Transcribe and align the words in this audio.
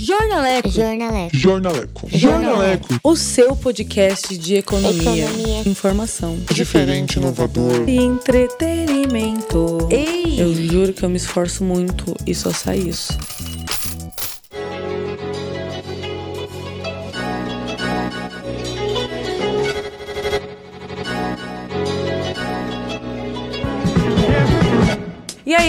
Jornaleco. 0.00 0.70
Jornaleco. 0.70 1.36
Jornaleco. 1.36 2.08
Jornaleco. 2.08 2.88
O 3.02 3.16
seu 3.16 3.56
podcast 3.56 4.38
de 4.38 4.54
economia, 4.54 5.24
Economia. 5.26 5.62
informação 5.68 6.38
Diferente, 6.52 7.16
inovador. 7.18 7.88
e 7.88 7.96
entretenimento. 7.96 9.88
Ei! 9.90 10.40
Eu 10.40 10.54
juro 10.54 10.92
que 10.92 11.02
eu 11.04 11.08
me 11.08 11.16
esforço 11.16 11.64
muito 11.64 12.14
e 12.24 12.32
só 12.32 12.52
sai 12.52 12.78
isso. 12.78 13.18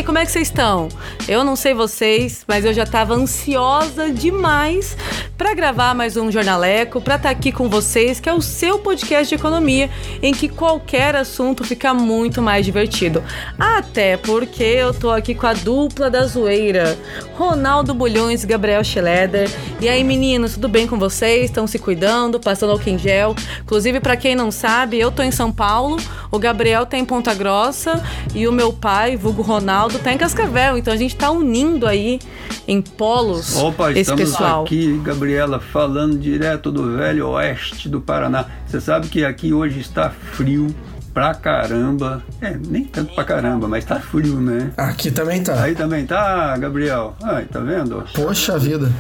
Como 0.10 0.18
é 0.18 0.26
que 0.26 0.32
vocês 0.32 0.48
estão? 0.48 0.90
Eu 1.28 1.44
não 1.44 1.56
sei 1.56 1.76
vocês, 1.76 2.44
mas 2.48 2.66
eu 2.66 2.74
já 2.74 2.84
tava 2.84 3.14
ansiosa 3.14 4.10
demais 4.10 4.98
para 5.40 5.54
gravar 5.54 5.96
mais 5.96 6.18
um 6.18 6.30
Jornaleco, 6.30 7.00
para 7.00 7.16
estar 7.16 7.30
aqui 7.30 7.50
com 7.50 7.70
vocês, 7.70 8.20
que 8.20 8.28
é 8.28 8.34
o 8.34 8.42
seu 8.42 8.78
podcast 8.78 9.30
de 9.30 9.36
economia, 9.36 9.90
em 10.22 10.34
que 10.34 10.50
qualquer 10.50 11.16
assunto 11.16 11.64
fica 11.64 11.94
muito 11.94 12.42
mais 12.42 12.66
divertido. 12.66 13.24
Até 13.58 14.18
porque 14.18 14.62
eu 14.62 14.94
tô 14.94 15.10
aqui 15.10 15.34
com 15.34 15.48
a 15.48 15.54
dupla 15.54 16.10
da 16.10 16.26
zoeira, 16.26 17.00
Ronaldo 17.36 17.94
Bulhões 17.94 18.44
e 18.44 18.48
Gabriel 18.48 18.84
Schleder. 18.84 19.50
E 19.80 19.88
aí, 19.88 20.04
meninos, 20.04 20.56
tudo 20.56 20.68
bem 20.68 20.86
com 20.86 21.00
vocês? 21.00 21.46
Estão 21.46 21.66
se 21.66 21.80
cuidando, 21.80 22.38
passando 22.38 22.74
álcool 22.74 22.90
em 22.90 22.98
gel? 22.98 23.34
Inclusive, 23.62 24.02
para 24.02 24.18
quem 24.18 24.36
não 24.36 24.52
sabe, 24.52 25.00
eu 25.00 25.10
tô 25.10 25.24
em 25.24 25.32
São 25.32 25.54
Paulo, 25.54 25.96
o 26.30 26.38
Gabriel 26.38 26.86
tá 26.86 26.98
em 26.98 27.06
Ponta 27.06 27.34
Grossa 27.34 28.04
e 28.36 28.46
o 28.46 28.52
meu 28.52 28.74
pai, 28.74 29.16
vulgo 29.16 29.42
Ronaldo, 29.42 30.00
tá 30.00 30.12
em 30.12 30.18
Cascavel. 30.18 30.78
Então 30.78 30.94
a 30.94 30.98
gente 30.98 31.16
tá 31.16 31.32
unindo 31.32 31.88
aí 31.88 32.20
em 32.68 32.82
polos 32.82 33.56
Opa, 33.56 33.92
esse 33.92 34.02
estamos 34.02 34.32
pessoal. 34.32 34.64
aqui, 34.64 35.00
Gabriela, 35.30 35.60
falando 35.60 36.18
direto 36.18 36.72
do 36.72 36.98
velho 36.98 37.28
oeste 37.30 37.88
do 37.88 38.02
Paraná. 38.02 38.46
Você 38.66 38.82
sabe 38.82 39.08
que 39.10 39.24
aqui 39.24 39.54
hoje 39.54 39.80
está 39.80 40.10
frio 40.10 40.74
pra 41.14 41.36
caramba. 41.36 42.24
É, 42.42 42.58
nem 42.58 42.84
tanto 42.84 43.14
pra 43.14 43.24
caramba, 43.24 43.68
mas 43.68 43.86
tá 43.86 44.00
frio, 44.00 44.42
né? 44.42 44.72
Aqui 44.76 45.12
também 45.12 45.44
tá. 45.44 45.62
Aí 45.62 45.76
também 45.76 46.04
tá, 46.04 46.58
Gabriel. 46.58 47.16
Ai, 47.22 47.46
tá 47.46 47.60
vendo? 47.60 48.04
Poxa 48.16 48.58
vida. 48.58 48.92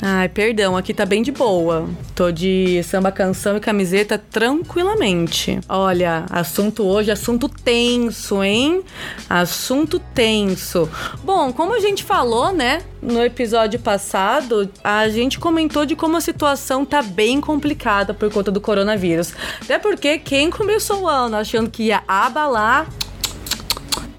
Ai, 0.00 0.28
perdão, 0.28 0.76
aqui 0.76 0.94
tá 0.94 1.04
bem 1.04 1.22
de 1.22 1.32
boa. 1.32 1.88
Tô 2.14 2.30
de 2.30 2.80
samba 2.84 3.10
canção 3.10 3.56
e 3.56 3.60
camiseta 3.60 4.16
tranquilamente. 4.16 5.58
Olha, 5.68 6.24
assunto 6.30 6.84
hoje, 6.84 7.10
assunto 7.10 7.48
tenso, 7.48 8.42
hein? 8.42 8.84
Assunto 9.28 9.98
tenso. 9.98 10.88
Bom, 11.24 11.52
como 11.52 11.74
a 11.74 11.80
gente 11.80 12.04
falou, 12.04 12.52
né, 12.52 12.82
no 13.02 13.24
episódio 13.24 13.80
passado, 13.80 14.70
a 14.84 15.08
gente 15.08 15.36
comentou 15.38 15.84
de 15.84 15.96
como 15.96 16.16
a 16.16 16.20
situação 16.20 16.84
tá 16.84 17.02
bem 17.02 17.40
complicada 17.40 18.14
por 18.14 18.32
conta 18.32 18.52
do 18.52 18.60
coronavírus. 18.60 19.34
Até 19.60 19.80
porque 19.80 20.18
quem 20.18 20.48
começou 20.48 21.02
o 21.02 21.08
ano 21.08 21.36
achando 21.36 21.68
que 21.68 21.84
ia 21.84 22.04
abalar 22.06 22.88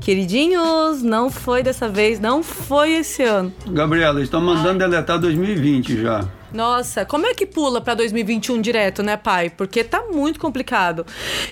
Queridinhos, 0.10 1.04
não 1.04 1.30
foi 1.30 1.62
dessa 1.62 1.88
vez, 1.88 2.20
não 2.20 2.42
foi 2.42 2.94
esse 2.94 3.22
ano. 3.22 3.54
Gabriela, 3.68 4.24
estão 4.24 4.42
mandando 4.42 4.80
deletar 4.80 5.20
2020 5.20 6.02
já. 6.02 6.26
Nossa, 6.52 7.06
como 7.06 7.28
é 7.28 7.34
que 7.36 7.46
pula 7.46 7.80
pra 7.80 7.94
2021 7.94 8.60
direto, 8.60 9.04
né, 9.04 9.16
pai? 9.16 9.52
Porque 9.52 9.84
tá 9.84 10.06
muito 10.12 10.40
complicado. 10.40 11.06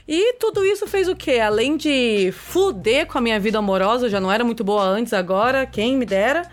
E 0.08 0.34
tudo 0.34 0.66
isso 0.66 0.88
fez 0.88 1.08
o 1.08 1.16
quê? 1.16 1.40
Além 1.40 1.78
de 1.78 2.34
fuder 2.36 3.06
com 3.06 3.20
a 3.20 3.22
minha 3.22 3.40
vida 3.40 3.60
amorosa, 3.60 4.10
já 4.10 4.20
não 4.20 4.32
era 4.32 4.44
muito 4.44 4.64
boa 4.64 4.84
antes, 4.84 5.14
agora, 5.14 5.68
quem 5.68 5.96
me 5.96 6.06
dera, 6.06 6.50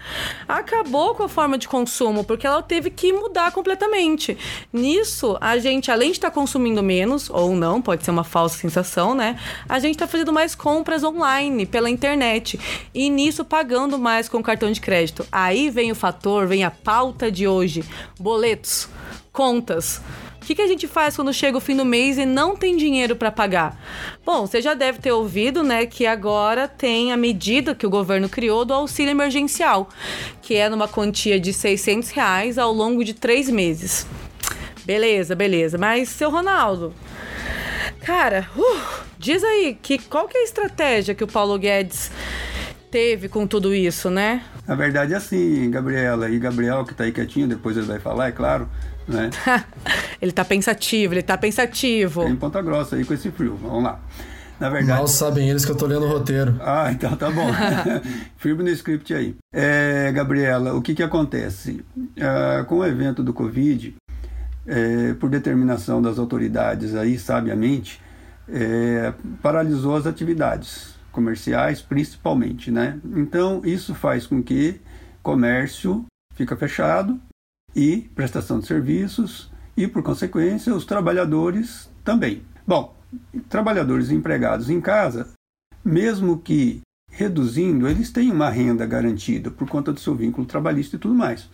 acabou 0.47 1.15
com 1.15 1.23
a 1.23 1.29
forma 1.29 1.57
de 1.57 1.67
consumo, 1.67 2.23
porque 2.23 2.47
ela 2.47 2.63
teve 2.63 2.91
que 2.91 3.15
mudar 3.15 3.51
completamente. 3.51 4.37
Nisso, 4.71 5.39
a 5.41 5.57
gente, 5.57 5.91
além 5.91 6.11
de 6.11 6.19
estar 6.19 6.31
consumindo 6.31 6.83
menos, 6.83 7.31
ou 7.31 7.57
não, 7.57 7.81
pode 7.81 8.05
ser 8.05 8.11
uma 8.11 8.25
falsa 8.25 8.59
sensação, 8.59 9.15
né? 9.15 9.39
A 9.67 9.79
gente 9.79 9.97
tá 9.97 10.07
fazendo 10.07 10.33
mais 10.33 10.55
compras 10.55 11.03
online, 11.03 11.65
pela 11.65 11.89
internet. 11.89 12.61
E 12.93 13.09
nisso, 13.09 13.43
pagando 13.43 13.99
mais 13.99 14.29
com 14.29 14.43
cartão 14.43 14.71
de 14.71 14.83
crédito. 14.83 15.27
Aí 15.33 15.71
vem 15.71 15.91
o 15.91 15.95
fator, 15.95 16.47
vem 16.47 16.63
a 16.63 16.71
pauta 16.71 17.33
de 17.33 17.49
hoje 17.49 17.83
boletos, 18.35 18.89
contas. 19.33 20.01
O 20.43 20.47
que, 20.47 20.57
que 20.57 20.63
a 20.63 20.67
gente 20.67 20.89
faz 20.89 21.15
quando 21.15 21.33
chega 21.33 21.57
o 21.57 21.61
fim 21.61 21.77
do 21.77 21.85
mês 21.85 22.19
e 22.19 22.27
não 22.27 22.57
tem 22.57 22.77
dinheiro 22.77 23.15
para 23.15 23.31
pagar? 23.31 23.81
Bom, 24.27 24.45
você 24.45 24.61
já 24.61 24.75
deve 24.75 24.99
ter 24.99 25.13
ouvido, 25.13 25.63
né, 25.63 25.87
que 25.87 26.05
agora 26.05 26.67
tem 26.67 27.13
a 27.13 27.17
medida 27.17 27.77
que 27.77 27.87
o 27.87 27.91
governo 27.91 28.29
criou 28.29 28.65
do 28.65 28.75
auxílio 28.75 29.13
emergencial, 29.13 29.89
que 30.43 30.57
é 30.57 30.69
numa 30.69 30.89
quantia 30.89 31.39
de 31.39 31.53
600 31.53 32.11
reais 32.11 32.59
ao 32.59 32.73
longo 32.73 33.05
de 33.05 33.15
três 33.15 33.49
meses. 33.49 34.05
Beleza, 34.85 35.37
beleza. 35.37 35.79
Mas, 35.79 36.09
seu 36.09 36.29
Ronaldo, 36.29 36.93
cara, 38.01 38.51
uh, 38.57 39.05
diz 39.17 39.45
aí 39.45 39.79
que 39.81 39.97
qual 39.99 40.27
que 40.27 40.37
é 40.37 40.41
a 40.41 40.45
estratégia 40.45 41.15
que 41.15 41.23
o 41.23 41.29
Paulo 41.29 41.57
Guedes 41.57 42.11
teve 42.91 43.29
com 43.29 43.47
tudo 43.47 43.73
isso, 43.73 44.11
né? 44.11 44.43
Na 44.67 44.75
verdade 44.75 45.13
é 45.13 45.17
assim, 45.17 45.71
Gabriela. 45.71 46.29
E 46.31 46.39
Gabriel, 46.39 46.85
que 46.85 46.95
tá 46.95 47.05
aí 47.05 47.13
quietinho, 47.13 47.47
depois 47.47 47.77
ele 47.77 47.87
vai 47.87 47.99
falar, 47.99 48.29
é 48.29 48.33
claro, 48.33 48.69
né? 49.07 49.31
ele 50.21 50.33
tá 50.33 50.45
pensativo, 50.45 51.15
ele 51.15 51.23
tá 51.23 51.37
pensativo. 51.37 52.25
Tem 52.25 52.37
Ponta 52.37 52.63
Grossa 52.63 52.97
aí 52.97 53.05
com 53.05 53.13
esse 53.13 53.31
frio. 53.31 53.59
Vamos 53.61 53.85
lá. 53.85 54.01
Na 54.59 54.71
verdade. 54.71 54.99
Mal 54.99 55.09
sabem 55.09 55.51
eles 55.51 55.65
que 55.65 55.73
eu 55.73 55.77
tô 55.77 55.87
lendo 55.87 56.07
o 56.07 56.09
roteiro. 56.09 56.57
Ah, 56.61 56.91
então 56.91 57.15
tá 57.17 57.31
bom. 57.31 57.47
Firme 58.39 58.63
no 58.63 58.71
script 58.71 59.13
aí. 59.13 59.37
É, 59.53 60.11
Gabriela, 60.13 60.75
o 60.75 60.81
que 60.81 60.95
que 60.95 61.03
acontece? 61.03 61.85
Ah, 62.19 62.65
com 62.65 62.77
o 62.77 62.87
evento 62.87 63.23
do 63.23 63.35
Covid, 63.35 63.95
é, 64.67 65.13
por 65.15 65.29
determinação 65.29 66.01
das 66.01 66.19
autoridades 66.19 66.95
aí, 66.95 67.19
sabiamente, 67.19 68.01
é, 68.49 69.13
paralisou 69.43 69.97
as 69.97 70.07
atividades 70.07 70.94
comerciais, 71.15 71.81
principalmente, 71.81 72.71
né? 72.71 73.01
Então, 73.17 73.63
isso 73.65 73.95
faz 73.95 74.27
com 74.27 74.43
que 74.43 74.81
comércio 75.23 76.05
fica 76.35 76.57
fechado 76.57 77.19
e 77.75 78.11
prestação 78.15 78.59
de 78.59 78.67
serviços 78.67 79.51
e, 79.77 79.87
por 79.87 80.03
consequência, 80.03 80.75
os 80.75 80.85
trabalhadores 80.85 81.89
também. 82.05 82.43
Bom, 82.67 82.95
trabalhadores 83.49 84.11
empregados 84.11 84.69
em 84.69 84.81
casa, 84.81 85.31
mesmo 85.85 86.39
que 86.39 86.81
reduzindo, 87.11 87.87
eles 87.89 88.11
têm 88.11 88.33
uma 88.33 88.51
renda 88.51 88.85
garantida 88.85 89.51
por 89.51 89.69
conta 89.69 89.93
do 89.93 90.01
seu 90.01 90.17
vínculo 90.17 90.47
trabalhista 90.47 90.97
e 90.97 90.99
tudo 90.99 91.15
mais. 91.15 91.49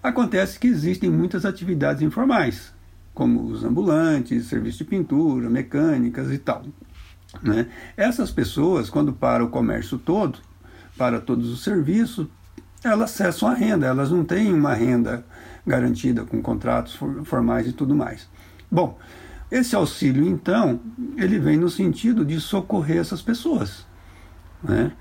Acontece 0.00 0.58
que 0.58 0.68
existem 0.68 1.10
muitas 1.10 1.44
atividades 1.44 2.00
informais, 2.00 2.72
como 3.12 3.42
os 3.42 3.64
ambulantes, 3.64 4.46
serviço 4.46 4.78
de 4.78 4.84
pintura, 4.84 5.50
mecânicas 5.50 6.30
e 6.30 6.38
tal. 6.38 6.64
Né? 7.42 7.66
Essas 7.96 8.30
pessoas, 8.30 8.90
quando 8.90 9.12
para 9.12 9.44
o 9.44 9.48
comércio 9.48 9.98
todo, 9.98 10.38
para 10.96 11.20
todos 11.20 11.50
os 11.50 11.62
serviços, 11.62 12.26
elas 12.82 13.10
cessam 13.10 13.48
a 13.48 13.54
renda, 13.54 13.86
elas 13.86 14.10
não 14.10 14.24
têm 14.24 14.52
uma 14.52 14.74
renda 14.74 15.24
garantida 15.66 16.24
com 16.24 16.40
contratos 16.42 16.94
for- 16.94 17.24
formais 17.24 17.66
e 17.66 17.72
tudo 17.72 17.94
mais. 17.94 18.28
Bom, 18.70 18.98
esse 19.50 19.74
auxílio, 19.74 20.26
então, 20.26 20.80
ele 21.16 21.38
vem 21.38 21.56
no 21.56 21.68
sentido 21.68 22.24
de 22.24 22.40
socorrer 22.40 22.98
essas 22.98 23.20
pessoas. 23.20 23.86
Né? 24.62 24.92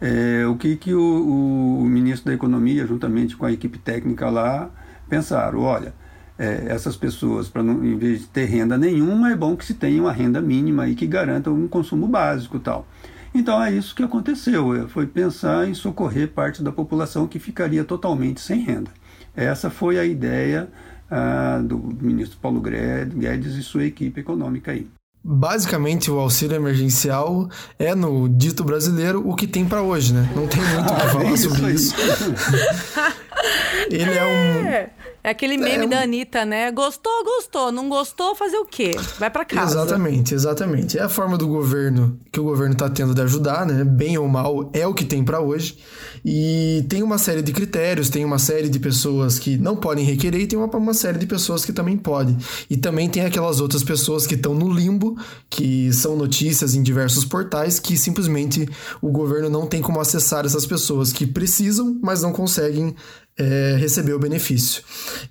É, 0.00 0.46
o 0.46 0.56
que, 0.56 0.76
que 0.76 0.92
o, 0.92 1.80
o 1.80 1.84
ministro 1.84 2.26
da 2.26 2.34
Economia, 2.34 2.86
juntamente 2.86 3.36
com 3.36 3.46
a 3.46 3.52
equipe 3.52 3.78
técnica 3.78 4.28
lá, 4.28 4.70
pensaram? 5.08 5.60
Olha, 5.60 5.94
é, 6.38 6.64
essas 6.68 6.96
pessoas, 6.96 7.48
para 7.48 7.62
em 7.62 7.96
vez 7.96 8.20
de 8.20 8.26
ter 8.26 8.44
renda 8.44 8.76
nenhuma, 8.78 9.30
é 9.32 9.36
bom 9.36 9.56
que 9.56 9.64
se 9.64 9.74
tenha 9.74 10.00
uma 10.00 10.12
renda 10.12 10.40
mínima 10.40 10.88
e 10.88 10.94
que 10.94 11.06
garanta 11.06 11.50
um 11.50 11.68
consumo 11.68 12.06
básico 12.06 12.56
e 12.56 12.60
tal. 12.60 12.86
Então 13.34 13.62
é 13.62 13.72
isso 13.72 13.94
que 13.94 14.02
aconteceu, 14.02 14.74
é, 14.74 14.88
foi 14.88 15.06
pensar 15.06 15.68
em 15.68 15.74
socorrer 15.74 16.28
parte 16.28 16.62
da 16.62 16.70
população 16.70 17.26
que 17.26 17.38
ficaria 17.38 17.84
totalmente 17.84 18.40
sem 18.40 18.60
renda. 18.60 18.90
Essa 19.34 19.70
foi 19.70 19.98
a 19.98 20.04
ideia 20.04 20.68
ah, 21.10 21.60
do 21.62 21.78
ministro 21.78 22.38
Paulo 22.40 22.60
Guedes 22.60 23.54
e 23.54 23.62
sua 23.62 23.84
equipe 23.84 24.20
econômica 24.20 24.72
aí. 24.72 24.86
Basicamente, 25.24 26.10
o 26.10 26.18
auxílio 26.18 26.56
emergencial 26.56 27.48
é, 27.78 27.94
no 27.94 28.28
dito 28.28 28.64
brasileiro, 28.64 29.26
o 29.28 29.36
que 29.36 29.46
tem 29.46 29.64
pra 29.64 29.80
hoje, 29.80 30.12
né? 30.12 30.28
Não 30.34 30.48
tem 30.48 30.60
muito 30.60 30.92
o 30.92 30.96
que 30.96 31.08
falar 31.12 31.36
sobre 31.36 31.66
aí. 31.66 31.74
isso. 31.74 31.94
Ele 33.88 34.10
é 34.10 34.24
um. 34.24 35.01
É, 35.24 35.30
aquele 35.30 35.56
meme 35.56 35.84
É 35.84 35.88
da 35.88 36.02
Anitta, 36.02 36.44
né? 36.44 36.70
Gostou, 36.72 37.12
gostou. 37.24 37.70
Não 37.70 37.88
gostou, 37.88 38.34
fazer 38.34 38.56
o 38.56 38.64
quê? 38.64 38.92
Vai 39.18 39.30
pra 39.30 39.44
casa. 39.44 39.72
Exatamente, 39.80 40.34
exatamente. 40.34 40.98
É 40.98 41.02
a 41.02 41.08
forma 41.08 41.38
do 41.38 41.46
governo 41.46 42.18
que 42.32 42.40
o 42.40 42.44
governo 42.44 42.74
tá 42.74 42.90
tendo 42.90 43.14
de 43.14 43.22
ajudar, 43.22 43.64
né? 43.64 43.84
Bem 43.84 44.18
ou 44.18 44.26
mal, 44.26 44.70
é 44.72 44.86
o 44.86 44.92
que 44.92 45.04
tem 45.04 45.22
pra 45.22 45.40
hoje. 45.40 45.78
E 46.24 46.84
tem 46.88 47.02
uma 47.02 47.18
série 47.18 47.42
de 47.42 47.52
critérios, 47.52 48.10
tem 48.10 48.24
uma 48.24 48.38
série 48.38 48.68
de 48.68 48.78
pessoas 48.78 49.38
que 49.38 49.56
não 49.56 49.76
podem 49.76 50.04
requerer 50.04 50.40
e 50.42 50.46
tem 50.46 50.58
uma, 50.58 50.66
uma 50.76 50.94
série 50.94 51.18
de 51.18 51.26
pessoas 51.26 51.64
que 51.64 51.72
também 51.72 51.96
podem. 51.96 52.36
E 52.68 52.76
também 52.76 53.08
tem 53.08 53.24
aquelas 53.24 53.60
outras 53.60 53.84
pessoas 53.84 54.26
que 54.26 54.34
estão 54.34 54.54
no 54.54 54.72
limbo, 54.72 55.16
que 55.48 55.92
são 55.92 56.16
notícias 56.16 56.74
em 56.74 56.82
diversos 56.82 57.24
portais, 57.24 57.78
que 57.78 57.96
simplesmente 57.96 58.68
o 59.00 59.10
governo 59.10 59.48
não 59.48 59.66
tem 59.66 59.80
como 59.80 60.00
acessar 60.00 60.44
essas 60.44 60.66
pessoas 60.66 61.12
que 61.12 61.26
precisam, 61.26 61.98
mas 62.02 62.22
não 62.22 62.32
conseguem 62.32 62.94
é, 63.38 63.76
receber 63.78 64.12
o 64.12 64.18
benefício. 64.18 64.82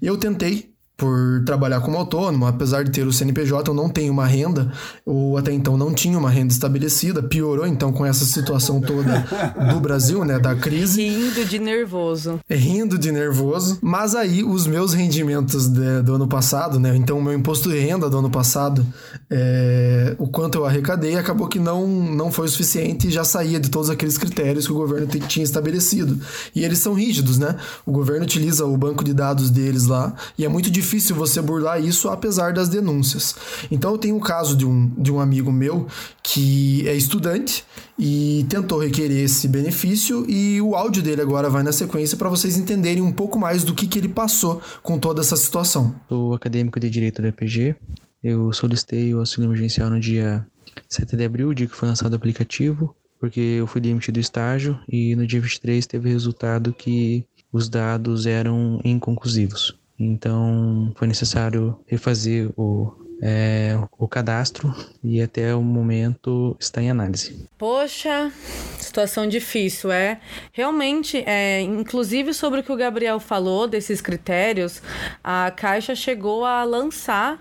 Eu 0.01 0.17
tentei 0.17 0.71
por 1.01 1.43
trabalhar 1.45 1.81
como 1.81 1.97
autônomo, 1.97 2.45
apesar 2.45 2.83
de 2.83 2.91
ter 2.91 3.07
o 3.07 3.11
CNPJ, 3.11 3.67
eu 3.67 3.73
não 3.73 3.89
tenho 3.89 4.13
uma 4.13 4.27
renda, 4.27 4.71
ou 5.03 5.35
até 5.35 5.51
então 5.51 5.75
não 5.75 5.91
tinha 5.91 6.15
uma 6.15 6.29
renda 6.29 6.53
estabelecida, 6.53 7.23
piorou 7.23 7.65
então 7.65 7.91
com 7.91 8.05
essa 8.05 8.23
situação 8.23 8.79
toda 8.79 9.25
do 9.73 9.79
Brasil, 9.81 10.23
né, 10.23 10.37
da 10.37 10.55
crise. 10.55 11.09
Rindo 11.09 11.43
de 11.43 11.57
nervoso. 11.57 12.39
É, 12.47 12.55
rindo 12.55 12.99
de 12.99 13.11
nervoso, 13.11 13.79
mas 13.81 14.13
aí 14.13 14.43
os 14.43 14.67
meus 14.67 14.93
rendimentos 14.93 15.67
de, 15.67 16.03
do 16.03 16.13
ano 16.13 16.27
passado, 16.27 16.79
né, 16.79 16.95
então 16.95 17.17
o 17.17 17.23
meu 17.23 17.33
imposto 17.33 17.67
de 17.67 17.79
renda 17.79 18.07
do 18.07 18.19
ano 18.19 18.29
passado, 18.29 18.85
é, 19.27 20.15
o 20.19 20.27
quanto 20.27 20.59
eu 20.59 20.65
arrecadei, 20.65 21.15
acabou 21.15 21.47
que 21.47 21.57
não, 21.57 21.87
não 21.87 22.31
foi 22.31 22.45
o 22.45 22.49
suficiente 22.49 23.07
e 23.07 23.11
já 23.11 23.23
saía 23.23 23.59
de 23.59 23.71
todos 23.71 23.89
aqueles 23.89 24.19
critérios 24.19 24.67
que 24.67 24.71
o 24.71 24.75
governo 24.75 25.07
tinha 25.07 25.43
estabelecido. 25.43 26.19
E 26.53 26.63
eles 26.63 26.77
são 26.77 26.93
rígidos, 26.93 27.39
né? 27.39 27.55
O 27.87 27.91
governo 27.91 28.23
utiliza 28.23 28.65
o 28.65 28.77
banco 28.77 29.03
de 29.03 29.13
dados 29.13 29.49
deles 29.49 29.87
lá 29.87 30.13
e 30.37 30.45
é 30.45 30.47
muito 30.47 30.69
difícil 30.69 30.90
difícil 30.91 31.15
você 31.15 31.41
burlar 31.41 31.81
isso 31.81 32.09
apesar 32.09 32.51
das 32.51 32.67
denúncias. 32.67 33.33
Então 33.71 33.91
eu 33.91 33.97
tenho 33.97 34.15
um 34.17 34.19
caso 34.19 34.57
de 34.57 34.65
um, 34.65 34.89
de 34.97 35.09
um 35.09 35.21
amigo 35.21 35.49
meu 35.49 35.87
que 36.21 36.85
é 36.85 36.93
estudante 36.93 37.63
e 37.97 38.45
tentou 38.49 38.79
requerer 38.79 39.23
esse 39.23 39.47
benefício 39.47 40.29
e 40.29 40.59
o 40.61 40.75
áudio 40.75 41.01
dele 41.01 41.21
agora 41.21 41.49
vai 41.49 41.63
na 41.63 41.71
sequência 41.71 42.17
para 42.17 42.27
vocês 42.27 42.57
entenderem 42.57 43.01
um 43.01 43.11
pouco 43.11 43.39
mais 43.39 43.63
do 43.63 43.73
que, 43.73 43.87
que 43.87 43.99
ele 43.99 44.09
passou 44.09 44.61
com 44.83 44.99
toda 44.99 45.21
essa 45.21 45.37
situação. 45.37 45.95
Sou 46.09 46.33
acadêmico 46.33 46.77
de 46.77 46.89
Direito 46.89 47.21
da 47.21 47.29
EPG. 47.29 47.75
Eu 48.21 48.51
solicitei 48.51 49.13
o 49.13 49.19
auxílio 49.19 49.47
emergencial 49.47 49.89
no 49.89 49.99
dia 49.99 50.45
7 50.89 51.15
de 51.15 51.23
abril, 51.23 51.53
dia 51.53 51.67
que 51.67 51.75
foi 51.75 51.87
lançado 51.87 52.11
o 52.11 52.15
aplicativo, 52.17 52.93
porque 53.17 53.39
eu 53.39 53.65
fui 53.65 53.79
demitido 53.79 54.15
do 54.15 54.19
estágio 54.19 54.77
e 54.89 55.15
no 55.15 55.25
dia 55.25 55.39
23 55.39 55.87
teve 55.87 56.09
resultado 56.09 56.73
que 56.73 57.25
os 57.51 57.69
dados 57.69 58.25
eram 58.25 58.81
inconclusivos. 58.83 59.80
Então 60.03 60.91
foi 60.95 61.07
necessário 61.07 61.77
refazer 61.85 62.51
o, 62.57 62.91
é, 63.21 63.77
o 63.99 64.07
cadastro 64.07 64.73
e 65.03 65.21
até 65.21 65.53
o 65.53 65.61
momento 65.61 66.57
está 66.59 66.81
em 66.81 66.89
análise. 66.89 67.47
Poxa, 67.57 68.31
situação 68.79 69.27
difícil, 69.27 69.91
é. 69.91 70.19
Realmente, 70.51 71.23
é, 71.27 71.61
inclusive 71.61 72.33
sobre 72.33 72.61
o 72.61 72.63
que 72.63 72.71
o 72.71 72.75
Gabriel 72.75 73.19
falou 73.19 73.67
desses 73.67 74.01
critérios, 74.01 74.81
a 75.23 75.51
Caixa 75.55 75.93
chegou 75.93 76.43
a 76.43 76.63
lançar 76.63 77.39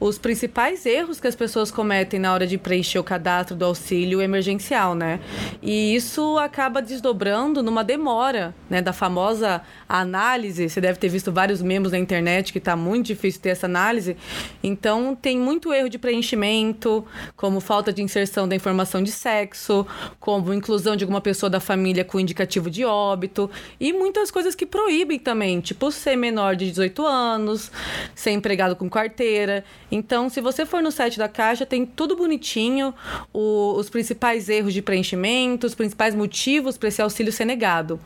os 0.00 0.16
principais 0.16 0.86
erros 0.86 1.18
que 1.18 1.26
as 1.26 1.34
pessoas 1.34 1.70
cometem 1.70 2.20
na 2.20 2.32
hora 2.32 2.46
de 2.46 2.56
preencher 2.56 2.98
o 2.98 3.04
cadastro 3.04 3.56
do 3.56 3.64
auxílio 3.64 4.22
emergencial, 4.22 4.94
né? 4.94 5.18
E 5.60 5.94
isso 5.94 6.38
acaba 6.38 6.80
desdobrando 6.80 7.62
numa 7.62 7.82
demora, 7.82 8.54
né, 8.70 8.80
da 8.80 8.92
famosa 8.92 9.60
análise. 9.88 10.68
Você 10.68 10.80
deve 10.80 10.98
ter 10.98 11.08
visto 11.08 11.32
vários 11.32 11.60
membros 11.60 11.92
na 11.92 11.98
internet 11.98 12.52
que 12.52 12.58
está 12.58 12.76
muito 12.76 13.06
difícil 13.06 13.40
ter 13.40 13.50
essa 13.50 13.66
análise. 13.66 14.16
Então, 14.62 15.07
tem 15.14 15.38
muito 15.38 15.72
erro 15.72 15.88
de 15.88 15.98
preenchimento, 15.98 17.04
como 17.36 17.60
falta 17.60 17.92
de 17.92 18.02
inserção 18.02 18.48
da 18.48 18.56
informação 18.56 19.02
de 19.02 19.10
sexo, 19.10 19.86
como 20.18 20.52
inclusão 20.54 20.96
de 20.96 21.04
alguma 21.04 21.20
pessoa 21.20 21.48
da 21.48 21.60
família 21.60 22.04
com 22.04 22.18
indicativo 22.18 22.70
de 22.70 22.84
óbito 22.84 23.50
e 23.78 23.92
muitas 23.92 24.30
coisas 24.30 24.54
que 24.54 24.66
proíbem 24.66 25.18
também, 25.18 25.60
tipo 25.60 25.90
ser 25.90 26.16
menor 26.16 26.56
de 26.56 26.68
18 26.70 27.06
anos, 27.06 27.70
ser 28.14 28.30
empregado 28.30 28.76
com 28.76 28.88
carteira. 28.88 29.64
Então, 29.90 30.28
se 30.28 30.40
você 30.40 30.66
for 30.66 30.82
no 30.82 30.90
site 30.90 31.18
da 31.18 31.28
Caixa, 31.28 31.64
tem 31.64 31.86
tudo 31.86 32.16
bonitinho, 32.16 32.94
o, 33.32 33.74
os 33.76 33.88
principais 33.88 34.48
erros 34.48 34.74
de 34.74 34.82
preenchimento, 34.82 35.66
os 35.66 35.74
principais 35.74 36.14
motivos 36.14 36.76
para 36.76 36.88
esse 36.88 37.00
auxílio 37.00 37.32
ser 37.32 37.44
negado, 37.44 38.00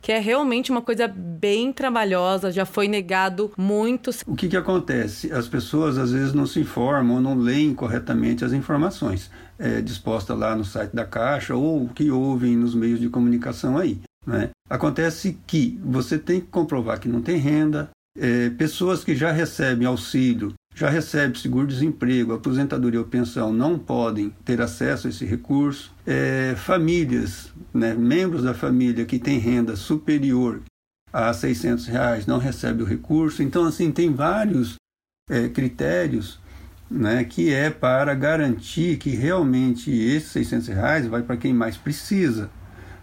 que 0.00 0.12
é 0.12 0.18
realmente 0.18 0.70
uma 0.70 0.82
coisa 0.82 1.06
bem 1.08 1.72
trabalhosa, 1.72 2.50
já 2.50 2.64
foi 2.64 2.88
negado 2.88 3.52
muito. 3.56 4.10
O 4.26 4.34
que, 4.34 4.48
que 4.48 4.56
acontece? 4.56 5.32
As 5.32 5.48
pessoas 5.48 5.98
às 5.98 6.12
vezes 6.12 6.32
não 6.32 6.39
se 6.46 6.60
informam 6.60 7.16
ou 7.16 7.20
não 7.20 7.34
leem 7.34 7.74
corretamente 7.74 8.44
as 8.44 8.52
informações 8.52 9.30
é, 9.58 9.80
dispostas 9.80 10.38
lá 10.38 10.54
no 10.56 10.64
site 10.64 10.94
da 10.94 11.04
Caixa 11.04 11.54
ou 11.54 11.88
que 11.88 12.10
ouvem 12.10 12.56
nos 12.56 12.74
meios 12.74 13.00
de 13.00 13.08
comunicação 13.08 13.76
aí. 13.76 14.00
Né? 14.26 14.50
Acontece 14.68 15.38
que 15.46 15.78
você 15.84 16.18
tem 16.18 16.40
que 16.40 16.46
comprovar 16.46 17.00
que 17.00 17.08
não 17.08 17.22
tem 17.22 17.36
renda, 17.36 17.90
é, 18.18 18.50
pessoas 18.50 19.04
que 19.04 19.14
já 19.14 19.30
recebem 19.32 19.86
auxílio 19.86 20.52
já 20.74 20.88
recebe 20.88 21.38
seguro-desemprego, 21.38 22.32
aposentadoria 22.32 23.00
ou 23.00 23.06
pensão 23.06 23.52
não 23.52 23.78
podem 23.78 24.30
ter 24.44 24.60
acesso 24.60 25.06
a 25.06 25.10
esse 25.10 25.24
recurso. 25.24 25.92
É, 26.06 26.54
famílias, 26.56 27.52
né, 27.74 27.94
membros 27.94 28.44
da 28.44 28.54
família 28.54 29.04
que 29.04 29.18
têm 29.18 29.38
renda 29.38 29.76
superior 29.76 30.62
a 31.12 31.32
600 31.32 31.86
reais 31.86 32.26
não 32.26 32.38
recebem 32.38 32.82
o 32.82 32.88
recurso. 32.88 33.42
Então, 33.42 33.64
assim, 33.64 33.90
tem 33.90 34.12
vários 34.12 34.76
é, 35.30 35.48
critérios 35.48 36.40
né, 36.90 37.22
que 37.22 37.54
é 37.54 37.70
para 37.70 38.12
garantir 38.14 38.96
que 38.96 39.10
realmente 39.10 39.90
esses 39.90 40.30
600 40.32 40.68
reais 40.68 41.06
vai 41.06 41.22
para 41.22 41.36
quem 41.36 41.54
mais 41.54 41.76
precisa. 41.76 42.50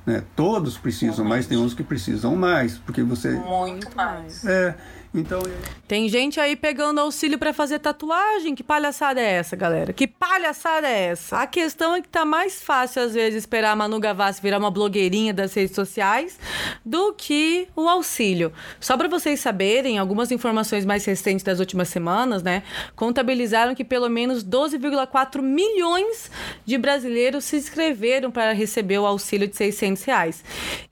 Né? 0.06 0.24
Todos 0.36 0.78
precisam, 0.78 1.24
mas 1.24 1.48
tem 1.48 1.58
uns 1.58 1.74
que 1.74 1.84
precisam 1.84 2.36
mais, 2.36 2.78
porque 2.78 3.02
você... 3.02 3.32
Muito 3.32 3.96
mais. 3.96 4.46
É, 4.46 4.76
então. 5.20 5.42
Tem 5.88 6.10
gente 6.10 6.40
aí 6.40 6.56
pegando 6.56 7.00
auxílio 7.00 7.40
para 7.40 7.54
fazer 7.54 7.80
tatuagem. 7.80 8.54
Que 8.54 8.64
palhaçada 8.64 9.22
é 9.22 9.34
essa, 9.34 9.56
galera? 9.56 9.94
Que 9.94 10.06
palhaçada 10.06 10.88
é 10.88 11.06
essa? 11.06 11.38
A 11.38 11.48
questão 11.48 11.96
é 11.96 12.02
que 12.02 12.10
tá 12.10 12.26
mais 12.26 12.62
fácil, 12.62 13.04
às 13.04 13.14
vezes, 13.14 13.40
esperar 13.44 13.72
a 13.72 13.76
Manu 13.76 14.00
Gavassi 14.00 14.42
virar 14.42 14.58
uma 14.58 14.70
blogueirinha 14.70 15.34
das 15.34 15.54
redes 15.54 15.76
sociais 15.76 16.38
do 16.86 17.14
que 17.14 17.68
o 17.76 17.88
auxílio. 17.88 18.52
Só 18.80 18.98
para 18.98 19.08
vocês 19.08 19.40
saberem, 19.40 19.98
algumas 19.98 20.32
informações 20.32 20.86
mais 20.86 21.06
recentes 21.06 21.44
das 21.44 21.60
últimas 21.60 21.88
semanas, 21.88 22.44
né? 22.44 22.64
Contabilizaram 22.96 23.74
que 23.74 23.84
pelo 23.84 24.10
menos 24.10 24.44
12,4 24.44 25.42
milhões 25.42 26.30
de 26.66 26.78
brasileiros 26.78 27.46
se 27.46 27.56
inscreveram 27.56 28.30
para 28.30 28.52
receber 28.52 29.00
o 29.00 29.06
auxílio 29.06 29.48
de 29.48 29.56
600 29.56 30.04
reais. 30.04 30.44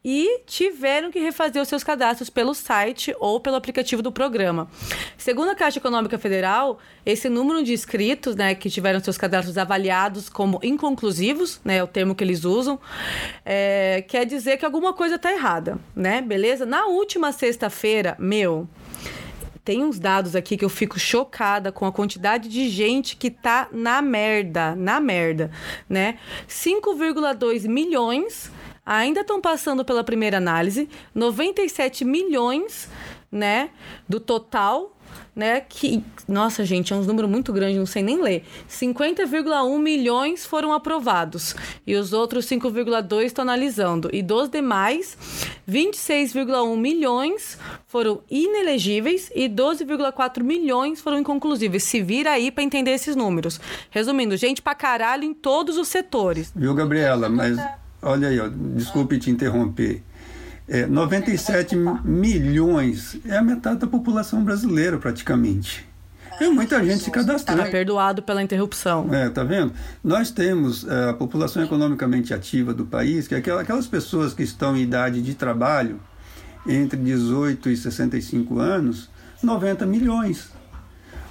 E 0.03 0.41
tiveram 0.45 1.11
que 1.11 1.19
refazer 1.19 1.61
os 1.61 1.67
seus 1.67 1.83
cadastros 1.83 2.29
pelo 2.29 2.53
site 2.53 3.15
ou 3.19 3.39
pelo 3.39 3.55
aplicativo 3.55 4.01
do 4.01 4.11
programa. 4.15 4.67
Segundo 5.17 5.51
a 5.51 5.55
Caixa 5.55 5.77
Econômica 5.77 6.17
Federal, 6.17 6.79
esse 7.05 7.27
número 7.29 7.61
de 7.61 7.73
inscritos, 7.73 8.35
né, 8.35 8.55
que 8.55 8.69
tiveram 8.69 8.99
seus 9.01 9.17
cadastros 9.17 9.57
avaliados 9.57 10.29
como 10.29 10.59
inconclusivos, 10.63 11.59
né, 11.63 11.77
é 11.77 11.83
o 11.83 11.87
termo 11.87 12.15
que 12.15 12.23
eles 12.23 12.45
usam, 12.45 12.79
é, 13.45 14.03
quer 14.07 14.25
dizer 14.25 14.57
que 14.57 14.65
alguma 14.65 14.93
coisa 14.93 15.15
está 15.15 15.31
errada, 15.31 15.77
né? 15.93 16.21
Beleza? 16.21 16.65
Na 16.65 16.85
última 16.85 17.33
sexta-feira, 17.33 18.15
meu, 18.17 18.67
tem 19.65 19.83
uns 19.83 19.99
dados 19.99 20.35
aqui 20.35 20.55
que 20.55 20.63
eu 20.63 20.69
fico 20.69 20.97
chocada 20.97 21.71
com 21.71 21.85
a 21.85 21.91
quantidade 21.91 22.47
de 22.47 22.69
gente 22.69 23.17
que 23.17 23.29
tá 23.29 23.67
na 23.71 24.01
merda, 24.01 24.75
na 24.75 24.99
merda, 25.01 25.51
né? 25.89 26.17
5,2 26.47 27.67
milhões 27.67 28.49
ainda 28.85 29.21
estão 29.21 29.41
passando 29.41 29.83
pela 29.83 30.03
primeira 30.03 30.37
análise, 30.37 30.87
97 31.13 32.05
milhões 32.05 32.87
né, 33.35 33.69
do 34.07 34.19
total 34.19 34.95
né? 35.35 35.61
Que, 35.61 36.03
nossa, 36.27 36.63
gente, 36.63 36.93
é 36.93 36.95
um 36.95 37.03
número 37.03 37.27
muito 37.27 37.51
grande, 37.51 37.77
não 37.77 37.85
sei 37.85 38.01
nem 38.01 38.21
ler. 38.21 38.43
50,1 38.69 39.79
milhões 39.79 40.45
foram 40.45 40.71
aprovados 40.71 41.55
e 41.85 41.95
os 41.95 42.13
outros 42.13 42.45
5,2 42.45 43.25
estão 43.25 43.43
analisando. 43.43 44.09
E 44.13 44.21
dos 44.21 44.49
demais, 44.49 45.17
26,1 45.69 46.77
milhões 46.77 47.57
foram 47.87 48.21
inelegíveis 48.29 49.29
e 49.35 49.49
12,4 49.49 50.41
milhões 50.41 51.01
foram 51.01 51.19
inconclusíveis. 51.19 51.83
Se 51.83 52.01
vira 52.01 52.31
aí 52.31 52.49
para 52.49 52.63
entender 52.63 52.91
esses 52.91 53.15
números. 53.15 53.59
Resumindo, 53.89 54.37
gente 54.37 54.61
pra 54.61 54.73
caralho 54.73 55.23
em 55.25 55.33
todos 55.33 55.77
os 55.77 55.87
setores. 55.89 56.51
Viu, 56.55 56.73
Gabriela? 56.73 57.27
Mas 57.27 57.57
olha 58.01 58.29
aí, 58.29 58.39
ó, 58.39 58.47
desculpe 58.49 59.19
te 59.19 59.29
interromper. 59.29 60.01
É, 60.67 60.87
97 60.87 61.75
milhões 62.03 63.17
é 63.25 63.37
a 63.37 63.41
metade 63.41 63.79
da 63.79 63.87
população 63.87 64.43
brasileira, 64.43 64.97
praticamente. 64.97 65.87
Tem 66.39 66.51
muita 66.51 66.83
gente 66.83 67.03
se 67.03 67.11
cadastrando. 67.11 67.61
Está 67.61 67.71
perdoado 67.71 68.21
pela 68.21 68.41
interrupção. 68.41 69.13
É, 69.13 69.29
tá 69.29 69.43
vendo? 69.43 69.73
Nós 70.03 70.31
temos 70.31 70.85
é, 70.85 71.09
a 71.09 71.13
população 71.13 71.63
economicamente 71.63 72.33
ativa 72.33 72.73
do 72.73 72.85
país, 72.85 73.27
que 73.27 73.35
é 73.35 73.37
aquelas 73.37 73.87
pessoas 73.87 74.33
que 74.33 74.43
estão 74.43 74.75
em 74.75 74.81
idade 74.81 75.21
de 75.21 75.33
trabalho 75.33 75.99
entre 76.67 76.99
18 76.99 77.69
e 77.69 77.77
65 77.77 78.59
anos, 78.59 79.09
90 79.41 79.85
milhões. 79.85 80.49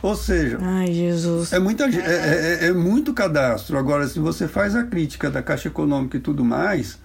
Ou 0.01 0.15
seja, 0.15 0.59
Ai, 0.61 0.93
Jesus. 0.93 1.53
É, 1.53 1.59
muita, 1.59 1.85
é, 1.85 2.61
é, 2.61 2.67
é 2.67 2.73
muito 2.73 3.13
cadastro. 3.13 3.79
Agora, 3.79 4.07
se 4.07 4.19
você 4.19 4.47
faz 4.47 4.77
a 4.77 4.85
crítica 4.85 5.31
da 5.31 5.43
Caixa 5.43 5.69
Econômica 5.69 6.17
e 6.17 6.21
tudo 6.21 6.45
mais, 6.45 6.99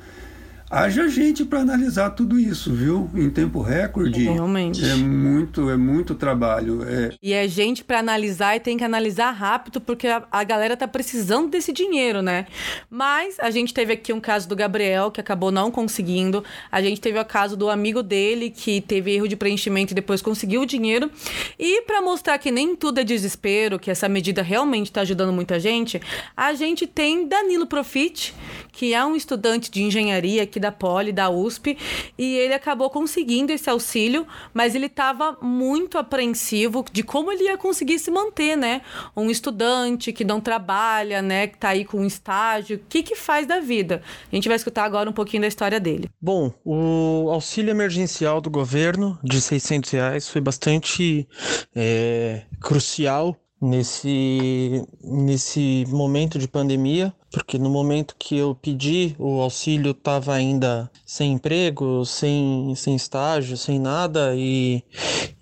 haja 0.70 1.08
gente 1.10 1.44
para 1.44 1.60
analisar 1.60 2.12
tudo 2.12 2.40
isso, 2.40 2.72
viu? 2.72 3.10
Em 3.16 3.30
tempo 3.30 3.62
recorde. 3.62 4.24
Realmente. 4.24 4.86
É 4.86 4.96
muito, 4.96 5.70
é 5.70 5.76
muito 5.76 6.14
trabalho. 6.14 6.84
É... 6.88 7.12
E 7.22 7.34
é 7.34 7.48
gente 7.48 7.84
para 7.84 8.00
analisar 8.00 8.56
e 8.56 8.60
tem 8.60 8.78
que 8.78 8.84
analisar 8.84 9.32
rápido, 9.32 9.82
porque 9.82 10.08
a, 10.08 10.24
a, 10.32 10.44
galera 10.44 10.78
tá 10.78 10.88
precisando 10.88 11.50
desse 11.50 11.74
dinheiro, 11.74 12.22
né? 12.22 12.46
Mas 12.90 13.40
a 13.40 13.50
gente 13.50 13.74
teve 13.74 13.94
aqui 13.94 14.14
um 14.14 14.20
caso 14.20 14.48
do 14.48 14.56
Gabriel, 14.56 15.10
que 15.10 15.20
acabou 15.20 15.52
não 15.52 15.72
conseguindo. 15.72 16.44
A 16.72 16.82
gente 16.82 17.02
teve 17.02 17.20
o 17.20 17.26
caso 17.26 17.58
do 17.58 17.70
amigo 17.70 18.04
dele, 18.04 18.50
que 18.50 18.82
teve 18.82 19.16
erro 19.16 19.28
de 19.28 19.36
preenchimento 19.36 19.94
e 19.94 19.96
depois 19.96 20.22
conseguiu 20.22 20.62
o 20.62 20.66
dinheiro. 20.66 21.10
E 21.58 21.82
para 21.82 22.02
mostrar 22.02 22.38
que 22.38 22.52
nem 22.52 22.76
tudo 22.76 23.00
é 23.00 23.04
desespero, 23.04 23.80
que 23.80 23.90
essa 23.90 24.08
medida 24.08 24.44
realmente 24.44 24.88
está 24.88 25.02
ajudando 25.02 25.34
muita 25.34 25.60
gente, 25.60 26.00
a 26.38 26.54
gente 26.54 26.86
tem 26.86 27.28
Danilo 27.28 27.66
Profit, 27.66 28.36
que 28.72 28.94
é 28.94 29.04
um 29.04 29.16
estudante 29.16 29.72
de 29.72 29.82
engenharia 29.82 30.46
aqui 30.60 30.62
da 30.62 30.72
Poli, 30.72 31.12
da 31.12 31.30
USP, 31.30 31.78
e 32.18 32.36
ele 32.36 32.54
acabou 32.54 32.90
conseguindo 32.90 33.52
esse 33.52 33.70
auxílio, 33.70 34.28
mas 34.54 34.76
ele 34.76 34.88
estava 34.88 35.38
muito 35.42 35.98
apreensivo 35.98 36.86
de 36.92 37.02
como 37.02 37.32
ele 37.32 37.46
ia 37.46 37.58
conseguir 37.58 37.98
se 37.98 38.12
manter, 38.12 38.58
né? 38.58 38.82
Um 39.16 39.30
estudante 39.30 40.12
que 40.12 40.26
não 40.26 40.42
trabalha, 40.42 41.22
né, 41.22 41.48
que 41.48 41.56
está 41.56 41.70
aí 41.70 41.86
com 41.86 42.00
um 42.00 42.06
estágio, 42.06 42.78
o 42.78 42.82
que 42.90 43.02
que 43.02 43.16
faz 43.16 43.48
da 43.48 43.60
vida? 43.60 44.02
A 44.32 44.36
gente 44.36 44.48
vai 44.48 44.58
escutar 44.58 44.84
agora 44.84 45.10
um 45.10 45.14
pouquinho 45.14 45.42
da 45.42 45.48
história 45.48 45.80
dele. 45.80 46.10
Bom, 46.22 46.52
o 46.66 47.30
auxílio 47.32 47.72
emergencial 47.72 48.42
do 48.42 48.50
governo 48.50 49.18
de 49.24 49.40
600 49.40 49.90
reais 49.92 50.30
foi 50.30 50.42
bastante 50.42 51.28
é, 51.76 52.44
crucial 52.60 53.36
nesse, 53.62 54.86
nesse 55.04 55.86
momento 55.90 56.40
de 56.40 56.48
pandemia, 56.48 57.14
porque 57.32 57.58
no 57.58 57.70
momento 57.70 58.16
que 58.18 58.38
eu 58.38 58.56
pedi 58.56 59.16
o 59.20 59.42
auxílio 59.42 59.92
estava 59.92 60.34
ainda 60.34 60.90
sem 61.06 61.34
emprego, 61.34 62.06
sem, 62.06 62.74
sem 62.76 62.96
estágio, 62.96 63.58
sem 63.58 63.80
nada, 63.80 64.34
e, 64.36 64.84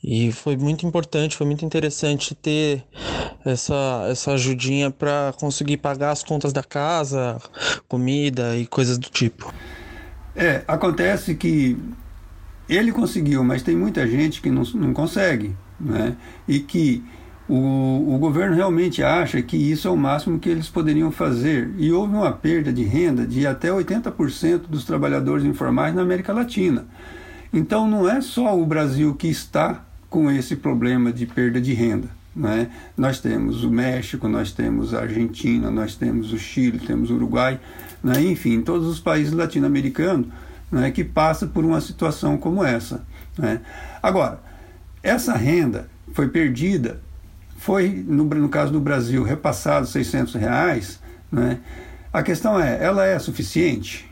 e 0.04 0.32
foi 0.32 0.58
muito 0.58 0.86
importante, 0.86 1.38
foi 1.38 1.46
muito 1.46 1.64
interessante 1.64 2.34
ter 2.34 2.84
essa, 3.46 4.08
essa 4.10 4.32
ajudinha 4.34 4.90
para 4.90 5.34
conseguir 5.40 5.78
pagar 5.78 6.12
as 6.12 6.24
contas 6.24 6.52
da 6.52 6.64
casa, 6.64 7.40
comida 7.88 8.58
e 8.58 8.66
coisas 8.66 8.98
do 8.98 9.10
tipo. 9.10 9.54
É, 10.36 10.64
acontece 10.68 11.36
que 11.36 11.78
ele 12.68 12.92
conseguiu, 12.92 13.44
mas 13.44 13.64
tem 13.64 13.76
muita 13.76 14.06
gente 14.08 14.42
que 14.42 14.50
não, 14.50 14.64
não 14.64 14.94
consegue, 14.94 15.56
né? 15.80 16.16
E 16.48 16.60
que 16.60 17.04
o, 17.50 18.16
o 18.16 18.18
governo 18.18 18.56
realmente 18.56 19.02
acha 19.02 19.42
que 19.42 19.56
isso 19.56 19.88
é 19.88 19.92
o 19.92 19.96
máximo 19.96 20.40
que 20.40 20.50
eles 20.50 20.68
poderiam 20.68 21.12
fazer. 21.12 21.74
E 21.78 21.92
houve 21.92 22.14
uma 22.14 22.32
perda 22.32 22.74
de 22.74 22.84
renda 22.84 23.26
de 23.26 23.48
até 23.48 23.70
80% 23.70 24.64
dos 24.70 24.84
trabalhadores 24.84 25.46
informais 25.46 25.96
na 25.96 26.02
América 26.02 26.34
Latina. 26.34 26.86
Então 27.54 27.88
não 27.90 28.10
é 28.10 28.20
só 28.20 28.60
o 28.60 28.66
Brasil 28.66 29.16
que 29.16 29.28
está 29.28 29.84
com 30.10 30.30
esse 30.30 30.58
problema 30.58 31.12
de 31.12 31.26
perda 31.26 31.62
de 31.62 31.74
renda. 31.74 32.10
Né? 32.36 32.70
Nós 32.96 33.20
temos 33.20 33.64
o 33.64 33.72
México, 33.72 34.28
nós 34.28 34.52
temos 34.52 34.94
a 34.94 35.02
Argentina, 35.02 35.72
nós 35.72 35.96
temos 35.96 36.34
o 36.34 36.38
Chile, 36.38 36.80
temos 36.80 37.10
o 37.10 37.16
Uruguai, 37.16 37.60
né? 38.04 38.22
enfim, 38.22 38.62
todos 38.62 38.88
os 38.88 39.00
países 39.00 39.34
latino-americanos 39.34 40.28
né, 40.72 40.92
que 40.92 41.04
passam 41.04 41.50
por 41.50 41.66
uma 41.66 41.82
situação 41.82 42.38
como 42.38 42.64
essa. 42.64 43.04
Né? 43.38 43.62
Agora, 44.04 44.40
essa 45.02 45.34
renda 45.34 45.90
foi 46.14 46.28
perdida 46.28 47.02
foi, 47.68 48.06
no, 48.08 48.24
no 48.24 48.48
caso 48.48 48.72
do 48.72 48.80
Brasil, 48.80 49.24
repassado 49.24 49.86
600 49.88 50.36
reais, 50.36 51.02
né? 51.30 51.60
a 52.14 52.24
questão 52.24 52.58
é, 52.58 52.82
ela 52.82 53.06
é 53.06 53.20
suficiente? 53.20 54.10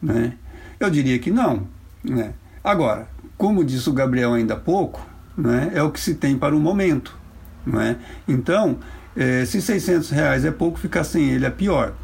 Né? 0.00 0.34
Eu 0.78 0.88
diria 0.88 1.18
que 1.18 1.28
não. 1.28 1.66
Né? 2.04 2.34
Agora, 2.62 3.08
como 3.36 3.64
disse 3.64 3.90
o 3.90 3.92
Gabriel 3.92 4.32
ainda 4.32 4.54
há 4.54 4.56
pouco, 4.56 5.04
né, 5.36 5.72
é 5.74 5.82
o 5.82 5.90
que 5.90 5.98
se 5.98 6.14
tem 6.14 6.38
para 6.38 6.54
o 6.54 6.60
momento. 6.60 7.18
Né? 7.66 7.96
Então, 8.28 8.78
é, 9.16 9.44
se 9.44 9.60
600 9.60 10.10
reais 10.10 10.44
é 10.44 10.52
pouco, 10.52 10.78
ficar 10.78 11.02
sem 11.02 11.30
ele 11.30 11.46
é 11.46 11.50
pior. 11.50 11.94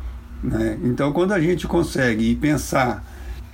Né? 0.43 0.77
Então, 0.83 1.13
quando 1.13 1.31
a 1.31 1.41
gente 1.41 1.69
consegue 1.69 2.35
pensar 2.35 3.05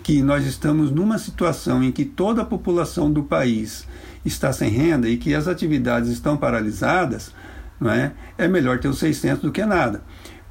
que 0.07 0.23
nós 0.23 0.47
estamos 0.47 0.93
numa 0.93 1.19
situação 1.19 1.83
em 1.83 1.91
que 1.91 2.05
toda 2.05 2.43
a 2.43 2.45
população 2.45 3.11
do 3.11 3.25
país 3.25 3.89
está 4.25 4.53
sem 4.53 4.71
renda 4.71 5.09
e 5.09 5.17
que 5.17 5.35
as 5.35 5.49
atividades 5.49 6.11
estão 6.11 6.37
paralisadas, 6.37 7.35
não 7.81 7.91
é? 7.91 8.13
é 8.39 8.47
melhor 8.47 8.79
ter 8.79 8.87
os 8.87 9.01
600 9.01 9.43
do 9.43 9.51
que 9.51 9.67
nada. 9.67 10.05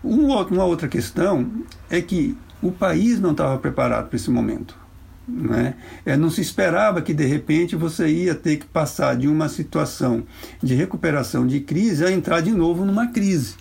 Um 0.03 0.27
uma 0.27 0.65
outra 0.65 0.89
questão 0.89 1.50
é 1.89 2.01
que 2.01 2.38
o 2.62 2.69
país 2.69 3.17
não 3.17 3.31
estava 3.31 3.57
preparado 3.57 4.09
para 4.09 4.17
esse 4.17 4.29
momento. 4.29 4.77
Não, 5.25 5.55
é? 5.55 5.74
É, 6.05 6.17
não 6.17 6.29
se 6.29 6.41
esperava 6.41 7.01
que 7.01 7.13
de 7.13 7.25
repente 7.25 7.77
você 7.77 8.09
ia 8.09 8.35
ter 8.35 8.57
que 8.57 8.65
passar 8.65 9.15
de 9.15 9.29
uma 9.29 9.47
situação 9.47 10.25
de 10.62 10.75
recuperação 10.75 11.47
de 11.47 11.62
crise 11.62 12.03
a 12.03 12.12
entrar 12.12 12.41
de 12.41 12.51
novo 12.51 12.83
numa 12.83 13.07
crise. 13.07 13.55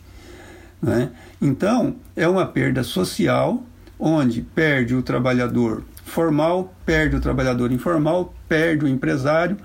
É? 0.85 1.09
Então, 1.41 1.95
é 2.17 2.27
uma 2.27 2.45
perda 2.47 2.83
social, 2.83 3.63
onde 3.99 4.43
perde 4.43 4.95
o 4.95 5.03
trabalhador 5.03 5.85
formal, 6.05 6.75
perde 6.85 7.17
o 7.17 7.21
trabalhador 7.21 7.73
informal, 7.73 8.35
perde 8.49 8.85
o 8.85 8.89
empresário, 8.89 9.57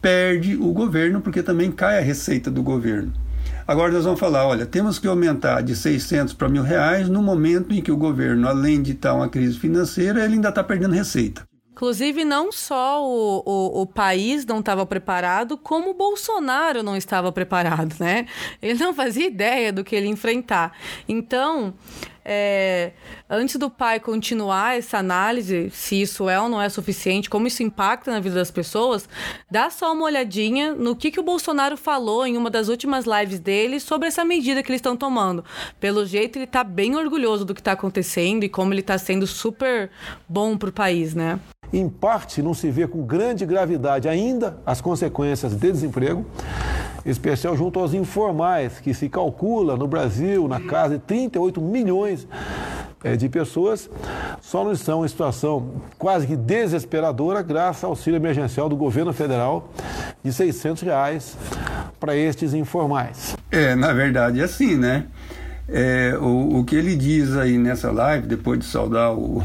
perde 0.00 0.56
o 0.56 0.72
governo, 0.72 1.20
porque 1.20 1.42
também 1.42 1.70
cai 1.70 1.98
a 1.98 2.02
receita 2.02 2.50
do 2.50 2.62
governo. 2.62 3.12
Agora 3.66 3.92
nós 3.92 4.04
vamos 4.04 4.18
falar, 4.18 4.46
olha, 4.46 4.66
temos 4.66 4.98
que 4.98 5.06
aumentar 5.06 5.62
de 5.62 5.76
600 5.76 6.34
para 6.34 6.48
mil 6.48 6.62
reais 6.62 7.08
no 7.08 7.22
momento 7.22 7.72
em 7.72 7.80
que 7.80 7.92
o 7.92 7.96
governo, 7.96 8.48
além 8.48 8.82
de 8.82 8.92
estar 8.92 9.14
uma 9.14 9.28
crise 9.28 9.58
financeira, 9.58 10.24
ele 10.24 10.34
ainda 10.34 10.48
está 10.48 10.64
perdendo 10.64 10.94
receita. 10.94 11.42
Inclusive, 11.72 12.22
não 12.24 12.52
só 12.52 13.02
o, 13.02 13.42
o, 13.46 13.82
o 13.82 13.86
país 13.86 14.44
não 14.44 14.60
estava 14.60 14.84
preparado, 14.84 15.56
como 15.56 15.90
o 15.90 15.94
Bolsonaro 15.94 16.82
não 16.82 16.94
estava 16.94 17.32
preparado, 17.32 17.94
né? 17.98 18.26
Ele 18.60 18.78
não 18.78 18.92
fazia 18.92 19.26
ideia 19.26 19.72
do 19.72 19.82
que 19.82 19.96
ele 19.96 20.06
enfrentar. 20.06 20.76
Então, 21.08 21.72
é, 22.24 22.92
antes 23.28 23.56
do 23.56 23.68
pai 23.68 23.98
continuar 23.98 24.76
essa 24.76 24.98
análise, 24.98 25.70
se 25.70 26.00
isso 26.00 26.28
é 26.28 26.40
ou 26.40 26.48
não 26.48 26.60
é 26.60 26.68
suficiente, 26.68 27.28
como 27.28 27.46
isso 27.46 27.62
impacta 27.62 28.10
na 28.10 28.20
vida 28.20 28.36
das 28.36 28.50
pessoas, 28.50 29.08
dá 29.50 29.70
só 29.70 29.92
uma 29.92 30.04
olhadinha 30.04 30.74
no 30.74 30.94
que, 30.94 31.10
que 31.10 31.20
o 31.20 31.22
Bolsonaro 31.22 31.76
falou 31.76 32.26
em 32.26 32.36
uma 32.36 32.50
das 32.50 32.68
últimas 32.68 33.04
lives 33.04 33.40
dele 33.40 33.80
sobre 33.80 34.08
essa 34.08 34.24
medida 34.24 34.62
que 34.62 34.70
eles 34.70 34.78
estão 34.78 34.96
tomando. 34.96 35.44
Pelo 35.80 36.06
jeito, 36.06 36.36
ele 36.36 36.44
está 36.44 36.62
bem 36.62 36.96
orgulhoso 36.96 37.44
do 37.44 37.54
que 37.54 37.60
está 37.60 37.72
acontecendo 37.72 38.44
e 38.44 38.48
como 38.48 38.72
ele 38.72 38.80
está 38.80 38.96
sendo 38.98 39.26
super 39.26 39.90
bom 40.28 40.56
para 40.56 40.68
o 40.68 40.72
país, 40.72 41.14
né? 41.14 41.40
Em 41.72 41.88
parte, 41.88 42.42
não 42.42 42.52
se 42.52 42.70
vê 42.70 42.86
com 42.86 43.02
grande 43.02 43.46
gravidade 43.46 44.06
ainda 44.06 44.58
as 44.66 44.82
consequências 44.82 45.54
de 45.54 45.72
desemprego, 45.72 46.26
especial 47.04 47.56
junto 47.56 47.80
aos 47.80 47.94
informais, 47.94 48.78
que 48.78 48.92
se 48.92 49.08
calcula 49.08 49.74
no 49.74 49.88
Brasil 49.88 50.46
na 50.46 50.60
casa 50.60 50.98
de 50.98 51.04
38 51.04 51.62
milhões 51.62 52.11
é, 53.04 53.16
de 53.16 53.28
pessoas, 53.28 53.90
só 54.40 54.64
não 54.64 54.72
estão 54.72 55.04
em 55.04 55.08
situação 55.08 55.82
quase 55.98 56.26
que 56.26 56.36
desesperadora 56.36 57.42
graças 57.42 57.84
ao 57.84 57.90
auxílio 57.90 58.16
emergencial 58.16 58.68
do 58.68 58.76
governo 58.76 59.12
federal 59.12 59.72
de 60.22 60.32
600 60.32 60.82
reais 60.82 61.36
para 61.98 62.16
estes 62.16 62.54
informais. 62.54 63.36
É, 63.50 63.74
na 63.74 63.92
verdade, 63.92 64.40
é 64.40 64.44
assim, 64.44 64.76
né? 64.76 65.06
É, 65.68 66.16
o, 66.20 66.58
o 66.58 66.64
que 66.64 66.74
ele 66.74 66.96
diz 66.96 67.36
aí 67.36 67.56
nessa 67.56 67.90
live, 67.90 68.26
depois 68.26 68.58
de 68.58 68.64
saudar 68.64 69.12
o, 69.12 69.42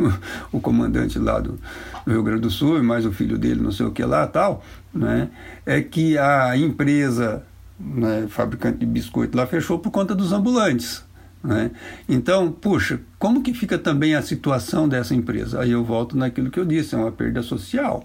o 0.50 0.60
comandante 0.60 1.18
lá 1.18 1.38
do, 1.38 1.58
do, 2.04 2.12
Rio 2.12 2.22
Grande 2.22 2.40
do 2.40 2.50
Sul, 2.50 2.82
mais 2.82 3.04
o 3.04 3.12
filho 3.12 3.38
dele, 3.38 3.60
não 3.60 3.70
sei 3.70 3.86
o 3.86 3.90
que 3.90 4.02
lá 4.02 4.26
tal, 4.26 4.64
né, 4.92 5.28
é 5.66 5.80
que 5.80 6.16
a 6.18 6.56
empresa 6.56 7.44
né, 7.78 8.26
fabricante 8.28 8.78
de 8.78 8.86
biscoito 8.86 9.36
lá 9.36 9.46
fechou 9.46 9.78
por 9.78 9.90
conta 9.90 10.14
dos 10.14 10.32
ambulantes. 10.32 11.04
Né? 11.42 11.70
Então, 12.08 12.52
puxa, 12.52 13.00
como 13.18 13.42
que 13.42 13.54
fica 13.54 13.78
também 13.78 14.14
a 14.14 14.22
situação 14.22 14.88
dessa 14.88 15.14
empresa? 15.14 15.60
Aí 15.60 15.70
eu 15.70 15.82
volto 15.82 16.16
naquilo 16.16 16.50
que 16.50 16.60
eu 16.60 16.64
disse, 16.64 16.94
é 16.94 16.98
uma 16.98 17.12
perda 17.12 17.42
social. 17.42 18.04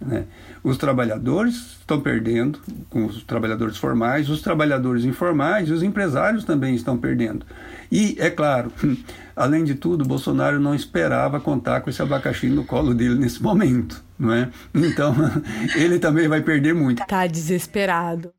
Né? 0.00 0.24
Os 0.62 0.76
trabalhadores 0.76 1.78
estão 1.80 2.00
perdendo, 2.00 2.60
com 2.90 3.06
os 3.06 3.22
trabalhadores 3.24 3.76
formais, 3.76 4.28
os 4.28 4.42
trabalhadores 4.42 5.04
informais 5.04 5.68
e 5.68 5.72
os 5.72 5.82
empresários 5.82 6.44
também 6.44 6.74
estão 6.74 6.98
perdendo. 6.98 7.46
E, 7.90 8.16
é 8.18 8.28
claro, 8.28 8.70
além 9.34 9.64
de 9.64 9.74
tudo, 9.74 10.04
Bolsonaro 10.04 10.60
não 10.60 10.74
esperava 10.74 11.40
contar 11.40 11.80
com 11.80 11.88
esse 11.88 12.02
abacaxi 12.02 12.48
no 12.48 12.64
colo 12.64 12.94
dele 12.94 13.14
nesse 13.14 13.42
momento, 13.42 14.04
não 14.18 14.32
é? 14.32 14.50
Então, 14.74 15.14
ele 15.74 15.98
também 15.98 16.28
vai 16.28 16.42
perder 16.42 16.74
muito. 16.74 17.04
Tá 17.06 17.26
desesperado. 17.26 18.32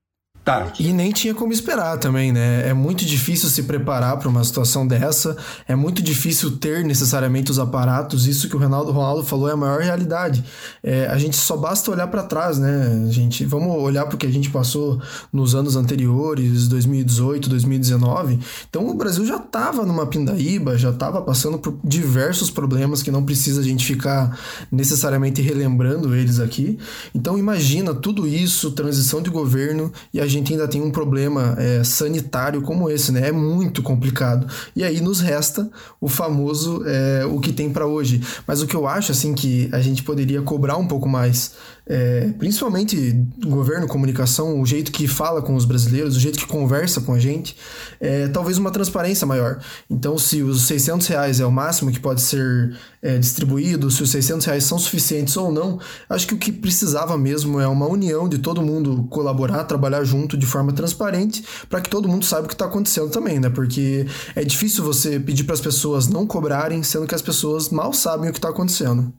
Tá. 0.46 0.72
E 0.80 0.94
nem 0.94 1.12
tinha 1.12 1.34
como 1.34 1.52
esperar 1.52 1.98
também, 1.98 2.32
né? 2.32 2.70
É 2.70 2.74
muito 2.74 3.04
difícil 3.04 3.50
se 3.50 3.64
preparar 3.64 4.20
para 4.20 4.30
uma 4.30 4.44
situação 4.44 4.86
dessa, 4.86 5.36
é 5.68 5.76
muito 5.76 6.04
difícil 6.04 6.58
ter 6.58 6.86
necessariamente 6.86 7.50
os 7.50 7.58
aparatos. 7.58 8.28
Isso 8.28 8.48
que 8.48 8.56
o 8.56 8.60
Ronaldo, 8.60 8.92
Ronaldo 8.92 9.24
falou 9.24 9.50
é 9.50 9.54
a 9.54 9.58
maior 9.58 9.82
realidade. 9.82 10.44
É, 10.84 11.08
a 11.08 11.18
gente 11.18 11.36
só 11.36 11.58
basta 11.58 11.90
olhar 11.90 12.06
para 12.10 12.22
trás, 12.22 12.60
né, 12.60 13.08
gente? 13.10 13.44
Vamos 13.44 13.76
olhar 13.76 14.06
para 14.06 14.14
o 14.14 14.18
que 14.20 14.28
a 14.28 14.32
gente 14.32 14.52
passou 14.52 15.02
nos 15.34 15.56
anos 15.56 15.76
anteriores, 15.76 16.68
2018, 16.68 17.50
2019. 17.50 18.38
Então 18.70 18.88
o 18.88 18.94
Brasil 18.94 19.26
já 19.26 19.38
estava 19.38 19.84
numa 19.84 20.06
pindaíba, 20.06 20.78
já 20.78 20.92
estava 20.92 21.24
passando 21.24 21.58
por 21.58 21.76
diversos 21.84 22.52
problemas 22.52 23.02
que 23.02 23.10
não 23.10 23.26
precisa 23.26 23.62
a 23.62 23.64
gente 23.64 23.84
ficar 23.84 24.38
necessariamente 24.72 25.42
relembrando 25.42 26.14
eles 26.14 26.40
aqui. 26.40 26.78
Então 27.16 27.36
imagina 27.36 27.96
tudo 27.96 28.28
isso, 28.28 28.70
transição 28.70 29.24
de 29.24 29.32
governo 29.32 29.92
e 30.14 30.22
a 30.22 30.35
gente 30.36 30.54
ainda 30.54 30.68
tem 30.68 30.82
um 30.82 30.92
problema 30.92 31.56
é, 31.58 31.84
sanitário 31.84 32.62
como 32.62 32.90
esse, 32.90 33.12
né? 33.12 33.30
É 33.30 33.32
muito 33.32 33.82
complicado. 33.82 34.48
E 34.76 34.84
aí 34.84 35.02
nos 35.02 35.20
resta 35.20 35.70
o 36.00 36.08
famoso 36.08 36.84
é, 36.86 37.26
o 37.26 37.40
que 37.40 37.52
tem 37.52 37.70
para 37.70 37.86
hoje. 37.86 38.22
Mas 38.46 38.62
o 38.62 38.68
que 38.68 38.76
eu 38.76 38.88
acho 38.88 39.12
assim 39.12 39.34
que 39.34 39.70
a 39.72 39.80
gente 39.80 40.04
poderia 40.04 40.42
cobrar 40.42 40.78
um 40.78 40.88
pouco 40.88 41.08
mais 41.08 41.54
é, 41.88 42.34
principalmente 42.40 43.12
governo, 43.46 43.88
comunicação, 43.88 44.60
o 44.60 44.66
jeito 44.66 44.92
que 44.92 45.08
fala 45.08 45.42
com 45.42 45.56
os 45.56 45.66
brasileiros, 45.66 46.16
o 46.16 46.20
jeito 46.20 46.40
que 46.40 46.48
conversa 46.48 47.00
com 47.02 47.14
a 47.14 47.20
gente, 47.20 47.56
é, 48.00 48.28
talvez 48.28 48.58
uma 48.58 48.72
transparência 48.72 49.28
maior. 49.28 49.60
Então, 49.90 50.18
se 50.18 50.42
os 50.42 50.64
600 50.64 51.08
reais 51.08 51.40
é 51.40 51.46
o 51.46 51.52
máximo 51.52 51.92
que 51.92 52.00
pode 52.00 52.22
ser 52.22 52.76
é, 53.02 53.18
distribuído, 53.20 53.92
se 53.92 54.02
os 54.02 54.10
600 54.10 54.46
reais 54.48 54.64
são 54.64 54.80
suficientes 54.80 55.38
ou 55.38 55.52
não, 55.52 55.80
acho 56.10 56.26
que 56.26 56.34
o 56.34 56.38
que 56.38 56.52
precisava 56.52 57.16
mesmo 57.18 57.60
é 57.60 57.68
uma 57.68 57.88
união 57.88 58.28
de 58.28 58.40
todo 58.40 58.64
mundo 58.64 59.08
colaborar, 59.12 59.64
trabalhar 59.66 60.04
junto 60.04 60.36
de 60.36 60.46
forma 60.46 60.74
transparente, 60.74 61.46
para 61.70 61.82
que 61.82 61.90
todo 61.90 62.08
mundo 62.08 62.26
saiba 62.26 62.46
o 62.46 62.48
que 62.48 62.56
está 62.56 62.66
acontecendo 62.66 63.10
também, 63.10 63.40
né? 63.40 63.50
Porque 63.50 64.08
é 64.36 64.44
difícil 64.44 64.84
você 64.84 65.20
pedir 65.20 65.44
para 65.44 65.54
as 65.54 65.62
pessoas 65.62 66.08
não 66.08 66.26
cobrarem, 66.26 66.82
sendo 66.82 67.06
que 67.06 67.14
as 67.14 67.22
pessoas 67.22 67.70
mal 67.70 67.94
sabem 67.94 68.30
o 68.30 68.34
que 68.34 68.40
está 68.40 68.50
acontecendo. 68.50 69.14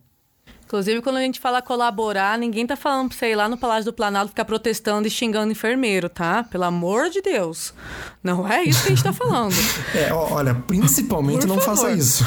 Inclusive, 0.66 1.00
quando 1.00 1.16
a 1.16 1.20
gente 1.20 1.38
fala 1.38 1.62
colaborar, 1.62 2.37
ninguém 2.37 2.66
tá 2.66 2.75
falando 2.75 3.11
pra 3.11 3.16
você 3.16 3.30
ir 3.30 3.37
lá 3.37 3.49
no 3.49 3.56
Palácio 3.56 3.85
do 3.85 3.92
Planalto 3.92 4.30
ficar 4.30 4.44
protestando 4.44 5.06
e 5.06 5.11
xingando 5.11 5.52
enfermeiro, 5.52 6.08
tá? 6.08 6.42
Pelo 6.42 6.64
amor 6.64 7.08
de 7.08 7.23
Deus. 7.23 7.73
Não 8.20 8.46
é 8.49 8.64
isso 8.64 8.82
que 8.82 8.88
a 8.88 8.94
gente 8.96 9.04
tá 9.04 9.12
falando. 9.12 9.54
é, 9.94 10.12
olha, 10.12 10.56
principalmente 10.56 11.46
Por 11.46 11.54
não 11.54 11.61
favor. 11.61 11.87
faça 11.87 11.92
isso. 11.92 12.25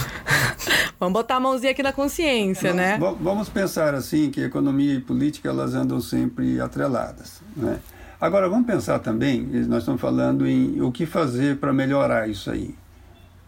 vamos 0.98 1.12
botar 1.12 1.36
a 1.36 1.39
mãozinha 1.41 1.74
aqui 1.74 1.84
na 1.84 1.91
consciência, 1.91 2.74
né? 2.74 2.98
Vamos 3.19 3.50
pensar 3.50 3.93
assim 3.93 4.31
que 4.31 4.41
economia 4.41 4.93
e 4.93 5.01
política 5.01 5.50
elas 5.50 5.75
andam 5.75 6.00
sempre 6.00 6.62
atreladas, 6.62 7.41
né? 7.58 7.79
Agora 8.22 8.48
vamos 8.48 8.65
pensar 8.65 9.00
também, 9.00 9.41
nós 9.67 9.79
estamos 9.79 10.00
falando 10.00 10.48
em 10.48 10.81
o 10.81 10.91
que 10.91 11.05
fazer 11.05 11.58
para 11.58 11.74
melhorar 11.74 12.29
isso 12.29 12.50
aí. 12.50 12.74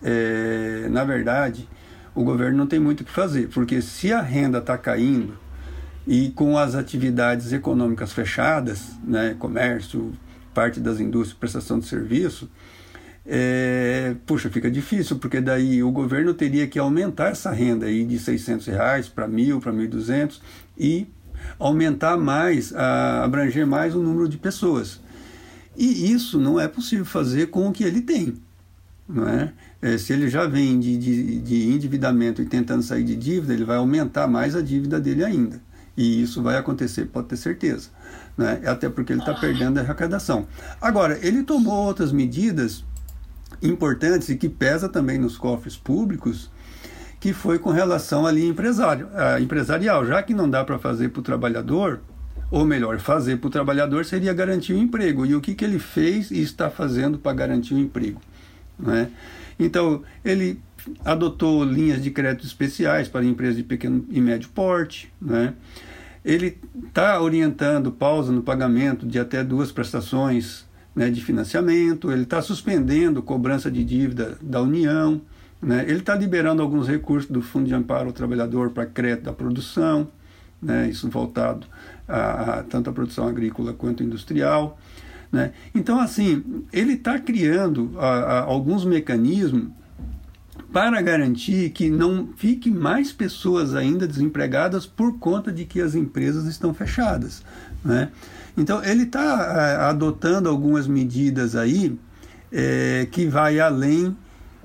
É, 0.04 0.88
na 0.90 1.04
verdade, 1.04 1.68
o 2.14 2.24
governo 2.24 2.58
não 2.58 2.68
tem 2.68 2.80
muito 2.80 3.02
o 3.02 3.06
que 3.06 3.12
fazer, 3.12 3.48
porque 3.50 3.82
se 3.82 4.12
a 4.12 4.22
renda 4.22 4.58
está 4.58 4.78
caindo 4.78 5.38
e 6.06 6.30
com 6.32 6.58
as 6.58 6.76
atividades 6.76 7.54
econômicas 7.54 8.12
fechadas, 8.12 8.92
né, 9.04 9.36
comércio, 9.38 10.14
parte 10.54 10.80
das 10.80 11.00
indústrias, 11.00 11.38
prestação 11.38 11.80
de 11.80 11.86
serviço, 11.86 12.50
é, 13.26 14.16
puxa, 14.26 14.50
fica 14.50 14.70
difícil, 14.70 15.18
porque 15.20 15.40
daí 15.40 15.84
o 15.84 15.92
governo 15.92 16.34
teria 16.34 16.68
que 16.68 16.80
aumentar 16.80 17.30
essa 17.30 17.52
renda 17.52 17.86
aí 17.86 18.04
de 18.04 18.18
600 18.18 18.68
reais 18.68 19.08
para 19.08 19.28
mil, 19.28 19.60
para 19.60 19.72
1.200 19.72 20.40
e 20.78 21.08
aumentar 21.60 22.18
mais, 22.18 22.74
a, 22.76 23.24
abranger 23.24 23.66
mais 23.66 23.96
o 23.96 24.02
número 24.02 24.28
de 24.28 24.38
pessoas. 24.38 25.00
E 25.78 26.12
isso 26.12 26.40
não 26.40 26.60
é 26.60 26.68
possível 26.68 27.06
fazer 27.06 27.48
com 27.48 27.68
o 27.68 27.72
que 27.72 27.84
ele 27.84 28.02
tem. 28.02 28.36
Não 29.08 29.28
é? 29.28 29.54
É, 29.82 29.98
se 29.98 30.14
ele 30.14 30.30
já 30.30 30.46
vem 30.46 30.80
de, 30.80 30.98
de, 30.98 31.40
de 31.40 31.70
endividamento 31.70 32.42
e 32.42 32.46
tentando 32.46 32.84
sair 32.84 33.04
de 33.04 33.16
dívida, 33.16 33.54
ele 33.54 33.66
vai 33.66 33.78
aumentar 33.78 34.28
mais 34.28 34.56
a 34.56 34.62
dívida 34.62 35.00
dele 35.00 35.24
ainda. 35.24 35.60
E 35.98 36.22
isso 36.22 36.42
vai 36.42 36.56
acontecer, 36.56 37.06
pode 37.06 37.28
ter 37.28 37.38
certeza. 37.38 37.90
Né? 38.38 38.62
Até 38.66 38.90
porque 38.90 39.12
ele 39.12 39.20
está 39.20 39.34
perdendo 39.34 39.78
a 39.80 39.82
arrecadação. 39.82 40.48
Agora, 40.80 41.20
ele 41.22 41.44
tomou 41.44 41.86
outras 41.86 42.12
medidas 42.12 42.84
importantes 43.62 44.30
e 44.30 44.38
que 44.38 44.48
pesa 44.48 44.88
também 44.88 45.18
nos 45.18 45.38
cofres 45.38 45.76
públicos, 45.76 46.50
que 47.20 47.34
foi 47.34 47.60
com 47.60 47.72
relação 47.72 48.26
ali 48.26 48.48
empresário, 48.48 49.08
a 49.14 49.40
empresarial. 49.40 50.06
Já 50.06 50.24
que 50.24 50.34
não 50.34 50.50
dá 50.50 50.64
para 50.64 50.80
fazer 50.80 51.10
para 51.10 51.20
o 51.20 51.24
trabalhador, 51.24 52.02
ou 52.50 52.66
melhor, 52.66 53.00
fazer 53.00 53.38
para 53.38 53.48
o 53.48 53.52
trabalhador 53.52 54.06
seria 54.06 54.34
garantir 54.34 54.74
o 54.74 54.78
emprego. 54.78 55.26
E 55.26 55.36
o 55.36 55.42
que, 55.42 55.54
que 55.54 55.66
ele 55.66 55.80
fez 55.80 56.32
e 56.32 56.42
está 56.42 56.70
fazendo 56.70 57.18
para 57.18 57.34
garantir 57.34 57.74
o 57.74 57.80
emprego? 57.80 58.22
Né? 58.80 59.10
Então, 59.64 60.02
ele 60.26 60.60
adotou 61.06 61.64
linhas 61.64 62.02
de 62.02 62.10
crédito 62.10 62.46
especiais 62.46 63.08
para 63.08 63.24
empresas 63.24 63.58
de 63.58 63.64
pequeno 63.64 64.06
e 64.10 64.20
médio 64.20 64.50
porte, 64.50 65.14
né? 65.22 65.54
ele 66.24 66.58
está 66.88 67.20
orientando 67.22 67.92
pausa 67.92 68.32
no 68.32 68.42
pagamento 68.42 69.06
de 69.06 69.20
até 69.20 69.44
duas 69.44 69.72
prestações 69.72 70.66
né, 70.96 71.10
de 71.10 71.22
financiamento, 71.22 72.12
ele 72.12 72.24
está 72.24 72.42
suspendendo 72.42 73.24
cobrança 73.24 73.72
de 73.72 73.84
dívida 73.84 74.38
da 74.42 74.62
União, 74.62 75.22
né, 75.62 75.84
ele 75.88 76.00
está 76.00 76.16
liberando 76.16 76.62
alguns 76.62 76.88
recursos 76.88 77.30
do 77.30 77.42
Fundo 77.42 77.68
de 77.68 77.74
Amparo 77.74 78.08
ao 78.08 78.14
Trabalhador 78.14 78.72
para 78.72 78.86
crédito 78.86 79.26
da 79.26 79.34
produção, 79.34 80.10
né, 80.62 80.90
isso 80.90 81.10
voltado 81.10 81.66
a, 82.08 82.60
a 82.60 82.64
tanto 82.64 82.90
a 82.90 82.94
produção 82.94 83.28
agrícola 83.28 83.74
quanto 83.74 84.04
industrial. 84.04 84.78
Né? 85.32 85.52
Então, 85.74 86.00
assim, 86.00 86.44
ele 86.74 86.94
está 86.94 87.18
criando 87.18 87.94
a, 87.98 88.08
a, 88.08 88.40
alguns 88.42 88.84
mecanismos 88.84 89.70
para 90.74 91.02
garantir 91.02 91.70
que 91.72 91.90
não 91.90 92.30
fique 92.38 92.70
mais 92.70 93.12
pessoas 93.12 93.76
ainda 93.76 94.08
desempregadas 94.08 94.86
por 94.86 95.20
conta 95.20 95.52
de 95.52 95.66
que 95.66 95.82
as 95.82 95.96
empresas 95.96 96.46
estão 96.46 96.74
fechadas. 96.74 97.44
Né? 97.84 98.10
Então, 98.58 98.84
ele 98.84 99.04
está 99.04 99.80
é, 99.80 99.84
adotando 99.86 100.50
algumas 100.50 100.88
medidas 100.88 101.56
aí 101.56 101.98
é, 102.52 103.08
que 103.12 103.26
vai 103.26 103.60
além 103.60 104.16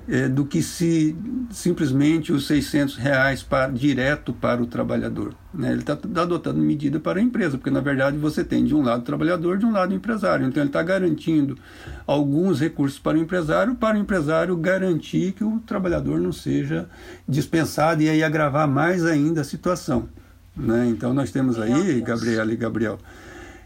é, 0.07 0.29
do 0.29 0.45
que 0.45 0.61
se 0.61 1.15
simplesmente 1.51 2.31
os 2.31 2.47
600 2.47 2.95
reais 2.95 3.43
para, 3.43 3.71
direto 3.71 4.31
para 4.31 4.61
o 4.61 4.65
trabalhador. 4.65 5.33
Né? 5.53 5.71
Ele 5.71 5.81
está 5.81 5.93
adotando 5.93 6.59
medida 6.59 6.99
para 6.99 7.19
a 7.19 7.21
empresa, 7.21 7.57
porque 7.57 7.69
na 7.69 7.81
verdade 7.81 8.17
você 8.17 8.43
tem 8.43 8.63
de 8.63 8.73
um 8.73 8.81
lado 8.81 9.01
o 9.01 9.03
trabalhador, 9.03 9.57
de 9.57 9.65
um 9.65 9.71
lado 9.71 9.91
o 9.91 9.95
empresário. 9.95 10.47
Então 10.47 10.63
ele 10.63 10.69
está 10.69 10.81
garantindo 10.81 11.57
alguns 12.05 12.59
recursos 12.61 12.97
para 12.97 13.17
o 13.17 13.21
empresário, 13.21 13.75
para 13.75 13.97
o 13.97 13.99
empresário 13.99 14.55
garantir 14.55 15.33
que 15.33 15.43
o 15.43 15.59
trabalhador 15.59 16.19
não 16.19 16.31
seja 16.31 16.87
dispensado 17.27 18.01
e 18.01 18.09
aí 18.09 18.23
agravar 18.23 18.67
mais 18.67 19.05
ainda 19.05 19.41
a 19.41 19.43
situação. 19.43 20.07
Né? 20.55 20.87
Então 20.87 21.13
nós 21.13 21.31
temos 21.31 21.59
aí, 21.59 22.01
Gabriela 22.01 22.51
e 22.51 22.55
Gabriel, 22.55 22.97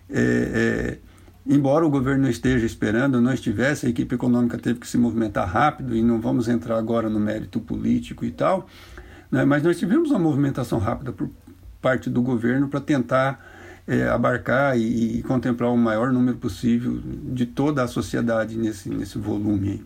é, 0.10 0.98
é, 1.00 1.11
Embora 1.46 1.86
o 1.86 1.90
governo 1.90 2.30
esteja 2.30 2.66
esperando, 2.66 3.20
não 3.20 3.34
estivesse, 3.34 3.88
a 3.88 3.90
equipe 3.90 4.14
econômica 4.14 4.58
teve 4.60 4.80
que 4.80 4.88
se 4.88 4.98
movimentar 4.98 5.48
rápido 5.48 5.96
e 5.96 6.04
não 6.04 6.22
vamos 6.22 6.48
entrar 6.48 6.78
agora 6.78 7.10
no 7.10 7.20
mérito 7.20 7.60
político 7.60 8.24
e 8.24 8.32
tal, 8.32 8.68
né? 9.32 9.44
mas 9.44 9.64
nós 9.64 9.78
tivemos 9.80 10.12
uma 10.12 10.20
movimentação 10.20 10.78
rápida 10.78 11.12
por 11.12 11.30
parte 11.82 12.10
do 12.12 12.22
governo 12.22 12.68
para 12.68 12.80
tentar 12.80 13.44
é, 13.88 14.08
abarcar 14.08 14.78
e, 14.78 15.18
e, 15.18 15.24
contemplar 15.24 15.72
o 15.72 15.78
maior 15.78 16.14
número 16.14 16.38
possível 16.38 17.02
de 17.04 17.48
toda 17.48 17.82
a 17.84 17.88
sociedade 17.88 18.56
nesse, 18.56 18.90
nesse 18.90 19.18
volume. 19.18 19.84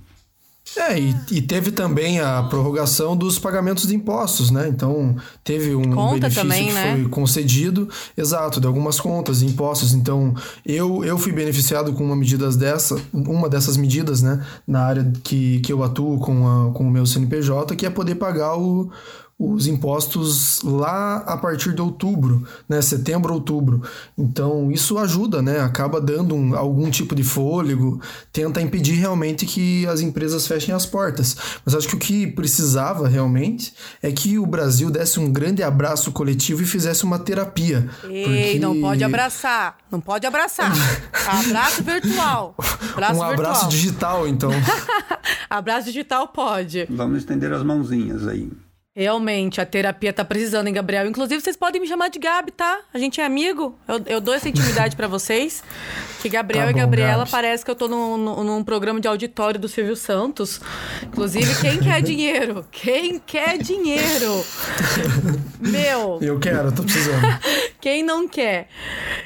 É, 0.77 0.99
e, 0.99 1.15
e, 1.31 1.41
teve 1.41 1.71
também 1.71 2.19
a 2.19 2.43
prorrogação 2.43 3.15
dos 3.15 3.37
pagamentos 3.37 3.87
de 3.87 3.95
impostos, 3.95 4.49
né? 4.49 4.67
Então, 4.67 5.15
teve 5.43 5.75
um 5.75 5.93
Conta 5.93 6.13
benefício 6.13 6.41
também, 6.41 6.67
que 6.67 6.73
né? 6.73 6.91
foi 6.93 7.09
concedido, 7.09 7.87
exato, 8.17 8.59
de 8.59 8.65
algumas 8.65 8.99
contas 8.99 9.39
de 9.39 9.45
impostos. 9.45 9.93
Então, 9.93 10.33
eu, 10.65 11.05
eu 11.05 11.17
fui 11.17 11.31
beneficiado 11.31 11.93
com 11.93 12.03
uma 12.03 12.15
medida 12.15 12.49
dessa, 12.51 12.99
uma 13.13 13.47
dessas 13.47 13.77
medidas, 13.77 14.21
né? 14.21 14.43
Na 14.67 14.81
área 14.81 15.13
que, 15.23 15.59
que 15.59 15.71
eu 15.71 15.83
atuo 15.83 16.17
com, 16.19 16.47
a, 16.47 16.71
com 16.73 16.85
o 16.87 16.91
meu 16.91 17.05
CNPJ, 17.05 17.75
que 17.75 17.85
é 17.85 17.89
poder 17.89 18.15
pagar 18.15 18.57
o, 18.57 18.91
os 19.37 19.67
impostos 19.67 20.61
lá 20.63 21.17
a 21.17 21.35
partir 21.35 21.73
de 21.73 21.81
outubro, 21.81 22.47
né, 22.69 22.81
setembro, 22.81 23.33
outubro. 23.33 23.83
Então 24.17 24.71
isso 24.71 24.97
ajuda, 24.97 25.41
né, 25.41 25.59
acaba 25.59 25.99
dando 25.99 26.33
um, 26.33 26.55
algum 26.55 26.89
tipo 26.89 27.13
de 27.13 27.23
fôlego, 27.23 28.01
tenta 28.31 28.61
impedir 28.61 28.93
realmente 28.93 29.45
que 29.45 29.85
as 29.87 29.99
empresas 29.99 30.47
fechem 30.47 30.73
as 30.73 30.85
portas. 30.85 31.35
Mas 31.65 31.75
acho 31.75 31.87
que 31.89 31.95
o 31.95 31.99
que 31.99 32.27
precisava 32.27 33.09
realmente 33.09 33.73
é 34.01 34.09
que 34.09 34.39
o 34.39 34.45
Brasil 34.45 34.89
desse 34.89 35.19
um 35.19 35.29
grande 35.29 35.61
abraço 35.61 36.13
coletivo 36.13 36.63
e 36.63 36.65
fizesse 36.65 37.03
uma 37.03 37.19
terapia. 37.19 37.89
Ei, 38.05 38.23
porque... 38.23 38.59
não 38.59 38.79
pode 38.79 39.03
abraçar, 39.03 39.75
não 39.91 39.99
pode 39.99 40.25
abraçar. 40.25 40.71
abraço 41.27 41.83
virtual. 41.83 42.55
Abraço 42.93 43.19
um 43.19 43.23
abraço 43.23 43.61
virtual. 43.61 43.69
digital, 43.69 44.27
então. 44.27 44.51
abraço 45.49 45.87
digital 45.87 46.29
pode. 46.29 46.87
Vamos 46.89 47.17
estender 47.17 47.51
as 47.51 47.63
mãozinhas 47.63 48.25
aí. 48.27 48.49
Realmente, 48.97 49.59
a 49.59 49.65
terapia 49.65 50.13
tá 50.13 50.23
precisando, 50.23 50.67
hein, 50.67 50.73
Gabriel? 50.73 51.05
Inclusive, 51.05 51.41
vocês 51.41 51.57
podem 51.57 51.81
me 51.81 51.87
chamar 51.87 52.07
de 52.07 52.17
Gabi, 52.17 52.51
tá? 52.53 52.79
A 52.93 52.97
gente 52.97 53.19
é 53.19 53.25
amigo. 53.25 53.77
Eu, 53.85 54.01
eu 54.05 54.21
dou 54.21 54.33
essa 54.33 54.47
intimidade 54.47 54.95
para 54.95 55.05
vocês. 55.05 55.61
Que 56.21 56.29
Gabriel 56.29 56.63
Tá 56.63 56.71
e 56.71 56.73
bom, 56.75 56.79
Gabriela 56.79 57.17
Gabs. 57.17 57.31
parece 57.31 57.65
que 57.65 57.69
eu 57.69 57.75
tô 57.75 57.89
num, 57.89 58.15
num, 58.15 58.43
num 58.45 58.63
programa 58.63 59.01
de 59.01 59.07
auditório 59.09 59.59
do 59.59 59.67
Silvio 59.67 59.97
Santos. 59.97 60.61
Inclusive, 61.03 61.55
quem 61.59 61.77
quer 61.79 62.01
dinheiro? 62.01 62.65
Quem 62.71 63.19
quer 63.19 63.57
dinheiro? 63.57 64.45
Meu, 65.59 66.17
Eu 66.21 66.39
quero, 66.39 66.71
tô 66.71 66.81
precisando. 66.81 67.21
quem 67.85 68.01
não 68.01 68.27
quer? 68.27 68.67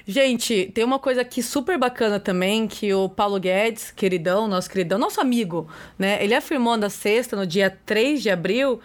Gente, 0.05 0.69
tem 0.73 0.83
uma 0.83 0.99
coisa 0.99 1.21
aqui 1.21 1.41
super 1.41 1.77
bacana 1.77 2.19
também, 2.19 2.67
que 2.67 2.93
o 2.93 3.07
Paulo 3.07 3.39
Guedes, 3.39 3.89
queridão, 3.89 4.49
nosso 4.49 4.69
queridão, 4.69 4.99
nosso 4.99 5.21
amigo, 5.21 5.65
né? 5.97 6.21
Ele 6.21 6.35
afirmou 6.35 6.75
na 6.75 6.89
sexta, 6.89 7.37
no 7.37 7.47
dia 7.47 7.69
3 7.85 8.21
de 8.21 8.29
abril, 8.29 8.81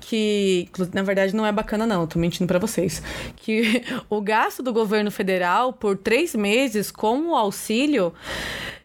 que, 0.00 0.66
na 0.94 1.02
verdade, 1.02 1.36
não 1.36 1.44
é 1.44 1.52
bacana 1.52 1.86
não, 1.86 2.06
tô 2.06 2.18
mentindo 2.18 2.46
pra 2.46 2.58
vocês, 2.58 3.02
que 3.36 3.84
o 4.08 4.18
gasto 4.22 4.62
do 4.62 4.72
governo 4.72 5.10
federal 5.10 5.74
por 5.74 5.98
três 5.98 6.34
meses 6.34 6.90
com 6.90 7.28
o 7.28 7.36
auxílio 7.36 8.14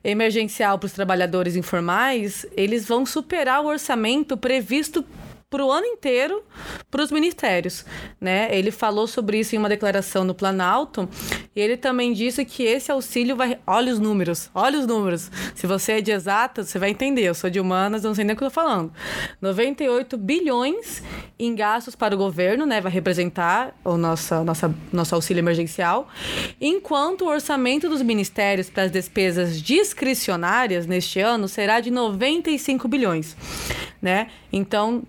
emergencial 0.04 0.78
para 0.78 0.88
os 0.88 0.92
trabalhadores 0.92 1.56
informais, 1.56 2.46
eles 2.58 2.86
vão 2.86 3.06
superar 3.06 3.64
o 3.64 3.68
orçamento 3.68 4.36
previsto 4.36 5.06
para 5.54 5.64
o 5.64 5.72
ano 5.72 5.86
inteiro 5.86 6.42
para 6.90 7.04
os 7.04 7.12
ministérios, 7.12 7.86
né? 8.20 8.48
Ele 8.52 8.72
falou 8.72 9.06
sobre 9.06 9.40
isso 9.40 9.56
em 9.56 9.60
uma 9.60 9.70
declaração 9.70 10.24
no 10.24 10.34
Planalto 10.34 11.08
e 11.56 11.62
ele 11.62 11.78
também 11.78 12.12
disse 12.12 12.44
que 12.44 12.64
esse 12.64 12.92
auxílio 12.92 13.36
vai, 13.36 13.60
olha 13.68 13.94
os 13.94 14.00
números, 14.00 14.50
olha 14.56 14.80
os 14.80 14.88
números. 14.88 15.30
Se 15.54 15.68
você 15.68 15.94
é 15.94 16.02
de 16.02 16.12
exatas, 16.12 16.70
você 16.70 16.80
vai 16.80 16.90
entender. 16.90 17.22
Eu 17.22 17.36
sou 17.36 17.52
de 17.52 17.60
humanas, 17.60 18.02
não 18.02 18.16
sei 18.16 18.24
nem 18.26 18.34
o 18.34 18.38
que 18.38 18.44
eu 18.44 18.48
tô 18.48 18.54
falando. 18.54 18.92
98 19.40 20.18
bilhões 20.18 21.04
em 21.38 21.54
gastos 21.54 21.96
para 21.96 22.16
o 22.16 22.18
governo, 22.18 22.66
né? 22.66 22.82
Vai 22.82 22.92
representar 22.92 23.76
o 23.86 23.96
nosso, 23.96 24.44
nossa, 24.44 24.74
nosso 24.92 25.14
auxílio 25.14 25.42
emergencial, 25.42 26.08
enquanto 26.60 27.26
o 27.26 27.28
orçamento 27.28 27.88
dos 27.88 28.02
ministérios 28.02 28.72
para 28.72 28.84
as 28.84 28.92
despesas 28.92 29.62
discricionárias 29.62 30.88
neste 30.88 31.20
ano 31.20 31.48
será 31.48 31.80
de 31.80 31.92
95 31.92 32.88
bilhões, 32.88 33.38
né? 34.02 34.30
Então, 34.52 35.04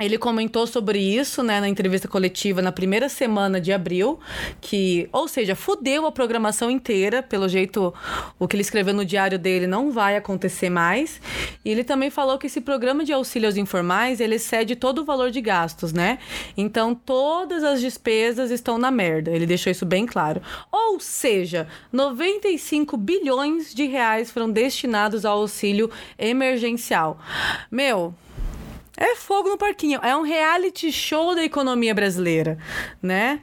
ele 0.00 0.16
comentou 0.18 0.66
sobre 0.66 0.98
isso, 0.98 1.42
né, 1.42 1.60
na 1.60 1.68
entrevista 1.68 2.08
coletiva 2.08 2.62
na 2.62 2.72
primeira 2.72 3.08
semana 3.08 3.60
de 3.60 3.72
abril, 3.72 4.18
que, 4.60 5.08
ou 5.12 5.28
seja, 5.28 5.54
fudeu 5.54 6.06
a 6.06 6.12
programação 6.12 6.70
inteira, 6.70 7.22
pelo 7.22 7.48
jeito 7.48 7.92
o 8.38 8.48
que 8.48 8.56
ele 8.56 8.62
escreveu 8.62 8.94
no 8.94 9.04
diário 9.04 9.38
dele 9.38 9.66
não 9.66 9.90
vai 9.90 10.16
acontecer 10.16 10.70
mais. 10.70 11.20
E 11.64 11.70
ele 11.70 11.84
também 11.84 12.10
falou 12.10 12.38
que 12.38 12.46
esse 12.46 12.60
programa 12.60 13.04
de 13.04 13.12
auxílios 13.12 13.56
informais, 13.56 14.20
ele 14.20 14.36
excede 14.36 14.74
todo 14.74 15.02
o 15.02 15.04
valor 15.04 15.30
de 15.30 15.40
gastos, 15.40 15.92
né? 15.92 16.18
Então, 16.56 16.94
todas 16.94 17.62
as 17.62 17.80
despesas 17.80 18.50
estão 18.50 18.78
na 18.78 18.90
merda. 18.90 19.30
Ele 19.30 19.46
deixou 19.46 19.70
isso 19.70 19.84
bem 19.84 20.06
claro. 20.06 20.40
Ou 20.72 20.98
seja, 20.98 21.68
95 21.92 22.96
bilhões 22.96 23.74
de 23.74 23.86
reais 23.86 24.30
foram 24.30 24.50
destinados 24.50 25.24
ao 25.24 25.38
auxílio 25.38 25.90
emergencial. 26.18 27.18
Meu, 27.70 28.14
é 29.00 29.16
fogo 29.16 29.48
no 29.48 29.56
parquinho. 29.58 29.98
É 30.02 30.14
um 30.14 30.22
reality 30.22 30.92
show 30.92 31.34
da 31.34 31.42
economia 31.42 31.94
brasileira, 31.94 32.58
né? 33.02 33.40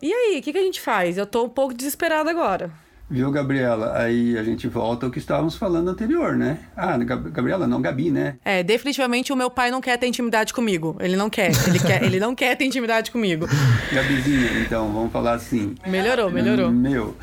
E 0.00 0.12
aí, 0.12 0.38
o 0.38 0.42
que, 0.42 0.52
que 0.52 0.58
a 0.58 0.62
gente 0.62 0.80
faz? 0.80 1.18
Eu 1.18 1.26
tô 1.26 1.44
um 1.44 1.48
pouco 1.48 1.74
desesperada 1.74 2.30
agora. 2.30 2.70
Viu, 3.12 3.28
Gabriela? 3.32 3.98
Aí 3.98 4.38
a 4.38 4.44
gente 4.44 4.68
volta 4.68 5.04
ao 5.04 5.10
que 5.10 5.18
estávamos 5.18 5.56
falando 5.56 5.88
anterior, 5.90 6.36
né? 6.36 6.58
Ah, 6.76 6.96
Gab- 6.96 7.28
Gabriela, 7.30 7.66
não, 7.66 7.82
Gabi, 7.82 8.08
né? 8.08 8.36
É, 8.44 8.62
definitivamente 8.62 9.32
o 9.32 9.36
meu 9.36 9.50
pai 9.50 9.68
não 9.68 9.80
quer 9.80 9.96
ter 9.98 10.06
intimidade 10.06 10.54
comigo. 10.54 10.96
Ele 11.00 11.16
não 11.16 11.28
quer. 11.28 11.50
Ele, 11.66 11.80
quer, 11.80 12.02
ele 12.04 12.20
não 12.20 12.36
quer 12.36 12.54
ter 12.56 12.64
intimidade 12.66 13.10
comigo. 13.10 13.46
Gabizinha, 13.92 14.60
então, 14.64 14.92
vamos 14.92 15.10
falar 15.12 15.32
assim. 15.34 15.74
Melhorou, 15.88 16.30
melhorou. 16.30 16.70
Meu, 16.70 17.16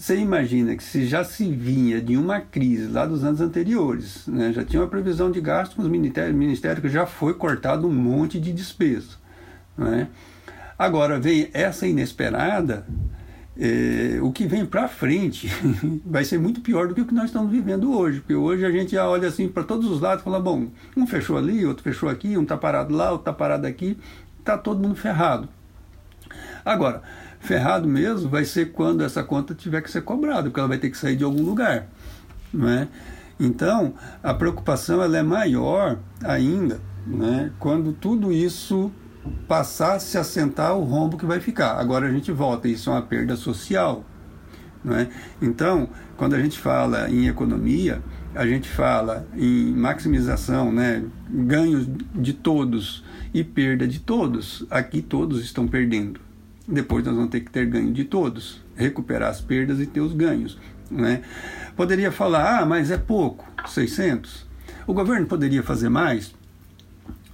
você 0.00 0.16
imagina 0.16 0.74
que 0.74 0.82
se 0.82 1.04
já 1.06 1.22
se 1.22 1.52
vinha 1.52 2.00
de 2.00 2.16
uma 2.16 2.40
crise 2.40 2.86
lá 2.86 3.04
dos 3.04 3.22
anos 3.22 3.38
anteriores, 3.38 4.26
né? 4.26 4.50
já 4.50 4.64
tinha 4.64 4.80
uma 4.80 4.88
previsão 4.88 5.30
de 5.30 5.42
gasto 5.42 5.76
com 5.76 5.82
os 5.82 5.88
ministérios, 5.88 6.34
ministério 6.34 6.80
que 6.80 6.88
já 6.88 7.04
foi 7.04 7.34
cortado 7.34 7.86
um 7.86 7.92
monte 7.92 8.40
de 8.40 8.50
despesa. 8.50 9.18
Né? 9.76 10.08
Agora 10.78 11.20
vem 11.20 11.50
essa 11.52 11.86
inesperada, 11.86 12.86
eh, 13.58 14.18
o 14.22 14.32
que 14.32 14.46
vem 14.46 14.64
para 14.64 14.88
frente 14.88 15.52
vai 16.02 16.24
ser 16.24 16.38
muito 16.38 16.62
pior 16.62 16.88
do 16.88 16.94
que 16.94 17.02
o 17.02 17.06
que 17.06 17.12
nós 17.12 17.26
estamos 17.26 17.50
vivendo 17.50 17.92
hoje, 17.92 18.20
porque 18.20 18.34
hoje 18.34 18.64
a 18.64 18.70
gente 18.70 18.92
já 18.92 19.06
olha 19.06 19.28
assim 19.28 19.48
para 19.48 19.64
todos 19.64 19.86
os 19.90 20.00
lados 20.00 20.22
e 20.22 20.24
fala, 20.24 20.40
bom, 20.40 20.68
um 20.96 21.06
fechou 21.06 21.36
ali, 21.36 21.66
outro 21.66 21.84
fechou 21.84 22.08
aqui, 22.08 22.38
um 22.38 22.42
está 22.42 22.56
parado 22.56 22.94
lá, 22.94 23.10
outro 23.10 23.20
está 23.20 23.34
parado 23.34 23.66
aqui, 23.66 23.98
está 24.38 24.56
todo 24.56 24.80
mundo 24.80 24.94
ferrado. 24.94 25.46
Agora, 26.64 27.02
ferrado 27.40 27.88
mesmo 27.88 28.28
vai 28.28 28.44
ser 28.44 28.72
quando 28.72 29.02
essa 29.02 29.22
conta 29.24 29.54
tiver 29.54 29.80
que 29.80 29.90
ser 29.90 30.02
cobrada, 30.02 30.44
porque 30.44 30.60
ela 30.60 30.68
vai 30.68 30.78
ter 30.78 30.90
que 30.90 30.96
sair 30.96 31.16
de 31.16 31.24
algum 31.24 31.42
lugar. 31.42 31.88
Não 32.52 32.68
é? 32.68 32.88
Então, 33.38 33.94
a 34.22 34.34
preocupação 34.34 35.02
ela 35.02 35.16
é 35.16 35.22
maior 35.22 35.98
ainda 36.22 36.80
né, 37.06 37.50
quando 37.58 37.92
tudo 37.92 38.32
isso 38.32 38.92
passar 39.48 39.98
se 39.98 40.18
assentar 40.18 40.76
o 40.76 40.84
rombo 40.84 41.16
que 41.16 41.26
vai 41.26 41.40
ficar. 41.40 41.78
Agora 41.78 42.06
a 42.06 42.10
gente 42.10 42.30
volta, 42.30 42.68
isso 42.68 42.90
é 42.90 42.92
uma 42.92 43.02
perda 43.02 43.36
social. 43.36 44.04
Não 44.82 44.96
é? 44.96 45.08
Então, 45.42 45.88
quando 46.16 46.34
a 46.34 46.40
gente 46.40 46.58
fala 46.58 47.10
em 47.10 47.28
economia, 47.28 48.02
a 48.34 48.46
gente 48.46 48.68
fala 48.68 49.26
em 49.36 49.72
maximização, 49.72 50.72
né? 50.72 51.04
ganhos 51.28 51.86
de 52.14 52.32
todos 52.32 53.04
e 53.34 53.44
perda 53.44 53.86
de 53.86 54.00
todos. 54.00 54.64
Aqui 54.70 55.02
todos 55.02 55.42
estão 55.42 55.68
perdendo. 55.68 56.20
Depois 56.70 57.04
nós 57.04 57.14
vamos 57.14 57.30
ter 57.30 57.40
que 57.40 57.50
ter 57.50 57.66
ganho 57.66 57.92
de 57.92 58.04
todos, 58.04 58.62
recuperar 58.76 59.30
as 59.30 59.40
perdas 59.40 59.80
e 59.80 59.86
ter 59.86 60.00
os 60.00 60.12
ganhos. 60.12 60.56
Né? 60.88 61.22
Poderia 61.76 62.12
falar, 62.12 62.60
ah, 62.60 62.66
mas 62.66 62.90
é 62.90 62.96
pouco, 62.96 63.44
600. 63.68 64.46
O 64.86 64.94
governo 64.94 65.26
poderia 65.26 65.62
fazer 65.62 65.88
mais? 65.88 66.32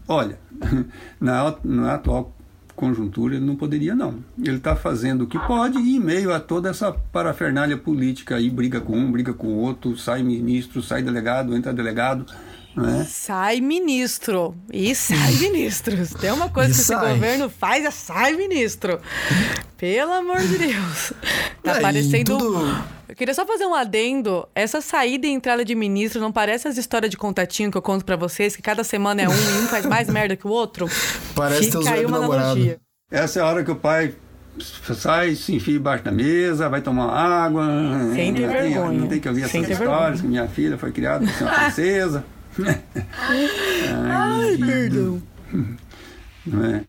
Olha, 0.09 0.39
na, 1.21 1.55
na 1.63 1.95
atual 1.95 2.35
conjuntura 2.75 3.37
ele 3.37 3.45
não 3.45 3.57
poderia 3.57 3.95
não. 3.95 4.17
Ele 4.39 4.59
está 4.59 4.77
fazendo 4.77 5.23
o 5.23 5.27
que 5.27 5.39
pode 5.39 5.79
e 5.79 5.97
em 5.97 6.01
meio 6.01 6.33
a 6.33 6.39
toda 6.39 6.69
essa 6.69 6.93
parafernália 6.93 7.77
política 7.77 8.37
aí, 8.37 8.51
briga 8.51 8.81
com 8.81 8.97
um, 8.97 9.11
briga 9.11 9.33
com 9.33 9.49
o 9.49 9.57
outro, 9.57 9.97
sai 9.97 10.23
ministro, 10.23 10.83
sai 10.83 11.03
delegado, 11.03 11.57
entra 11.57 11.73
delegado, 11.73 12.27
é? 12.85 13.05
Sai 13.05 13.61
ministro. 13.61 14.55
E 14.73 14.95
sai 14.95 15.33
ministro. 15.41 16.05
Se 16.05 16.15
Tem 16.17 16.31
uma 16.33 16.49
coisa 16.51 16.71
E 16.71 16.75
que 16.75 16.81
esse 16.81 16.89
sai. 16.89 17.15
governo 17.15 17.49
faz, 17.49 17.85
é 17.85 17.91
sai 17.91 18.33
ministro. 18.35 19.01
Pelo 19.79 20.13
amor 20.13 20.39
de 20.41 20.59
Deus. 20.59 21.13
Tá 21.63 21.77
É, 21.77 21.81
parecendo. 21.81 22.37
tudo- 22.39 22.85
Eu 23.09 23.15
queria 23.15 23.33
só 23.35 23.47
fazer 23.47 23.65
um 23.67 23.75
adendo. 23.75 24.47
Essa 24.55 24.81
saída 24.81 25.27
e 25.27 25.31
entrada 25.31 25.65
de 25.65 25.75
ministro 25.75 26.21
não 26.21 26.33
parece 26.33 26.67
as 26.69 26.77
histórias 26.77 27.11
de 27.11 27.17
contatinho 27.17 27.71
que 27.71 27.79
eu 27.79 27.83
conto 27.83 28.05
pra 28.05 28.17
vocês, 28.17 28.57
que 28.57 28.63
cada 28.63 28.83
semana 28.83 29.23
é 29.23 29.29
um 29.29 29.33
e 29.33 29.63
um 29.63 29.67
faz 29.69 29.87
mais 29.87 30.09
merda 30.09 30.35
que 30.37 30.47
o 30.47 30.51
outro? 30.51 30.89
Parece 31.35 31.71
teus 31.71 31.85
Fica 31.85 31.95
aí 31.97 32.01
web 32.01 32.13
uma 32.13 32.21
namorado. 32.21 32.45
analogia. 32.47 32.79
Essa 33.11 33.39
é 33.39 33.43
a 33.43 33.47
hora 33.47 33.63
que 33.65 33.71
o 33.71 33.77
pai 33.77 34.15
sai, 34.97 35.35
se 35.35 35.55
enfia 35.55 35.77
embaixo 35.77 36.03
da 36.03 36.11
mesa, 36.11 36.69
vai 36.69 36.81
tomar 36.81 37.09
água. 37.13 37.67
Sem 38.15 38.35
ter 38.35 38.41
tem- 38.41 38.49
vergonha. 38.49 38.99
Não 39.01 39.07
tem 39.07 39.21
que 39.21 39.29
ouvir 39.29 39.49
Sem 39.49 39.61
essas 39.63 39.73
histórias, 39.79 39.99
vergonha. 39.99 40.17
que 40.23 40.27
minha 40.27 40.49
filha 40.49 40.79
foi 40.79 40.91
criada 40.91 41.25
para 41.25 41.35
ser 41.35 41.45
uma 41.45 41.53
princesa. 41.65 42.25
Ai, 43.93 44.57
perdão. 44.59 45.23
Não 46.47 46.65
é? 46.65 46.85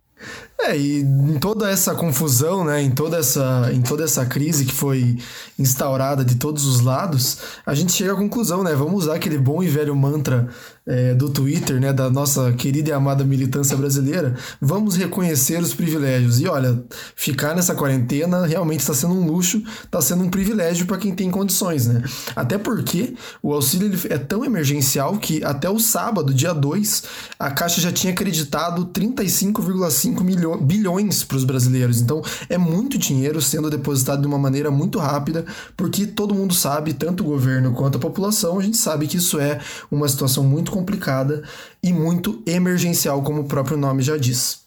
É, 0.59 0.75
e 0.75 1.01
em 1.01 1.37
toda 1.39 1.69
essa 1.69 1.93
confusão, 1.93 2.65
né, 2.65 2.81
em 2.81 2.89
toda 2.89 3.17
essa, 3.17 3.69
em 3.71 3.81
toda 3.81 4.03
essa 4.03 4.25
crise 4.25 4.65
que 4.65 4.73
foi 4.73 5.17
instaurada 5.57 6.25
de 6.25 6.35
todos 6.35 6.65
os 6.65 6.81
lados, 6.81 7.37
a 7.63 7.75
gente 7.75 7.93
chega 7.93 8.13
à 8.13 8.15
conclusão, 8.15 8.63
né? 8.63 8.73
Vamos 8.73 9.03
usar 9.03 9.15
aquele 9.15 9.37
bom 9.37 9.61
e 9.61 9.67
velho 9.67 9.95
mantra 9.95 10.47
é, 10.85 11.13
do 11.13 11.29
Twitter, 11.29 11.79
né, 11.79 11.93
da 11.93 12.09
nossa 12.09 12.51
querida 12.53 12.89
e 12.89 12.93
amada 12.93 13.23
militância 13.23 13.77
brasileira. 13.77 14.35
Vamos 14.59 14.95
reconhecer 14.95 15.61
os 15.61 15.73
privilégios. 15.75 16.39
E 16.39 16.47
olha, 16.47 16.83
ficar 17.15 17.55
nessa 17.55 17.75
quarentena 17.75 18.45
realmente 18.47 18.79
está 18.79 18.93
sendo 18.95 19.13
um 19.13 19.27
luxo, 19.27 19.61
está 19.83 20.01
sendo 20.01 20.23
um 20.23 20.29
privilégio 20.29 20.87
para 20.87 20.97
quem 20.97 21.13
tem 21.13 21.29
condições, 21.29 21.85
né? 21.85 22.01
Até 22.35 22.57
porque 22.57 23.13
o 23.43 23.53
auxílio 23.53 23.91
é 24.09 24.17
tão 24.17 24.43
emergencial 24.43 25.17
que 25.17 25.43
até 25.43 25.69
o 25.69 25.79
sábado, 25.79 26.33
dia 26.33 26.53
2, 26.53 27.03
a 27.37 27.51
Caixa 27.51 27.79
já 27.79 27.91
tinha 27.91 28.11
acreditado 28.13 28.85
35,5 28.85 30.23
milho- 30.23 30.46
bilhões 30.55 31.23
para 31.23 31.37
os 31.37 31.43
brasileiros. 31.43 31.99
Então 31.99 32.21
é 32.47 32.57
muito 32.57 32.97
dinheiro 32.97 33.41
sendo 33.41 33.69
depositado 33.69 34.21
de 34.21 34.27
uma 34.27 34.37
maneira 34.37 34.69
muito 34.69 34.99
rápida, 34.99 35.45
porque 35.75 36.05
todo 36.05 36.35
mundo 36.35 36.53
sabe, 36.53 36.93
tanto 36.93 37.23
o 37.23 37.27
governo 37.27 37.73
quanto 37.73 37.97
a 37.97 38.01
população, 38.01 38.59
a 38.59 38.63
gente 38.63 38.77
sabe 38.77 39.07
que 39.07 39.17
isso 39.17 39.39
é 39.39 39.59
uma 39.89 40.07
situação 40.07 40.43
muito 40.43 40.71
complicada 40.71 41.43
e 41.81 41.91
muito 41.91 42.41
emergencial, 42.45 43.21
como 43.23 43.41
o 43.41 43.45
próprio 43.45 43.77
nome 43.77 44.03
já 44.03 44.17
diz. 44.17 44.66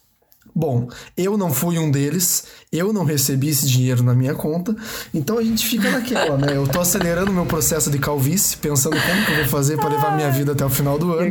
Bom, 0.53 0.89
eu 1.15 1.37
não 1.37 1.53
fui 1.53 1.79
um 1.79 1.89
deles, 1.89 2.43
eu 2.71 2.91
não 2.91 3.05
recebi 3.05 3.49
esse 3.49 3.65
dinheiro 3.67 4.03
na 4.03 4.13
minha 4.13 4.33
conta, 4.33 4.75
então 5.13 5.37
a 5.37 5.43
gente 5.43 5.65
fica 5.65 5.89
naquela, 5.89 6.37
né? 6.37 6.57
Eu 6.57 6.67
tô 6.67 6.81
acelerando 6.81 7.31
meu 7.31 7.45
processo 7.45 7.89
de 7.89 7.97
calvície, 7.97 8.57
pensando 8.57 8.97
como 8.99 9.25
que 9.25 9.31
eu 9.31 9.37
vou 9.37 9.45
fazer 9.45 9.77
para 9.77 9.89
levar 9.89 10.15
minha 10.15 10.29
vida 10.29 10.51
até 10.51 10.65
o 10.65 10.69
final 10.69 10.99
do 10.99 11.13
ano. 11.13 11.21
É 11.21 11.27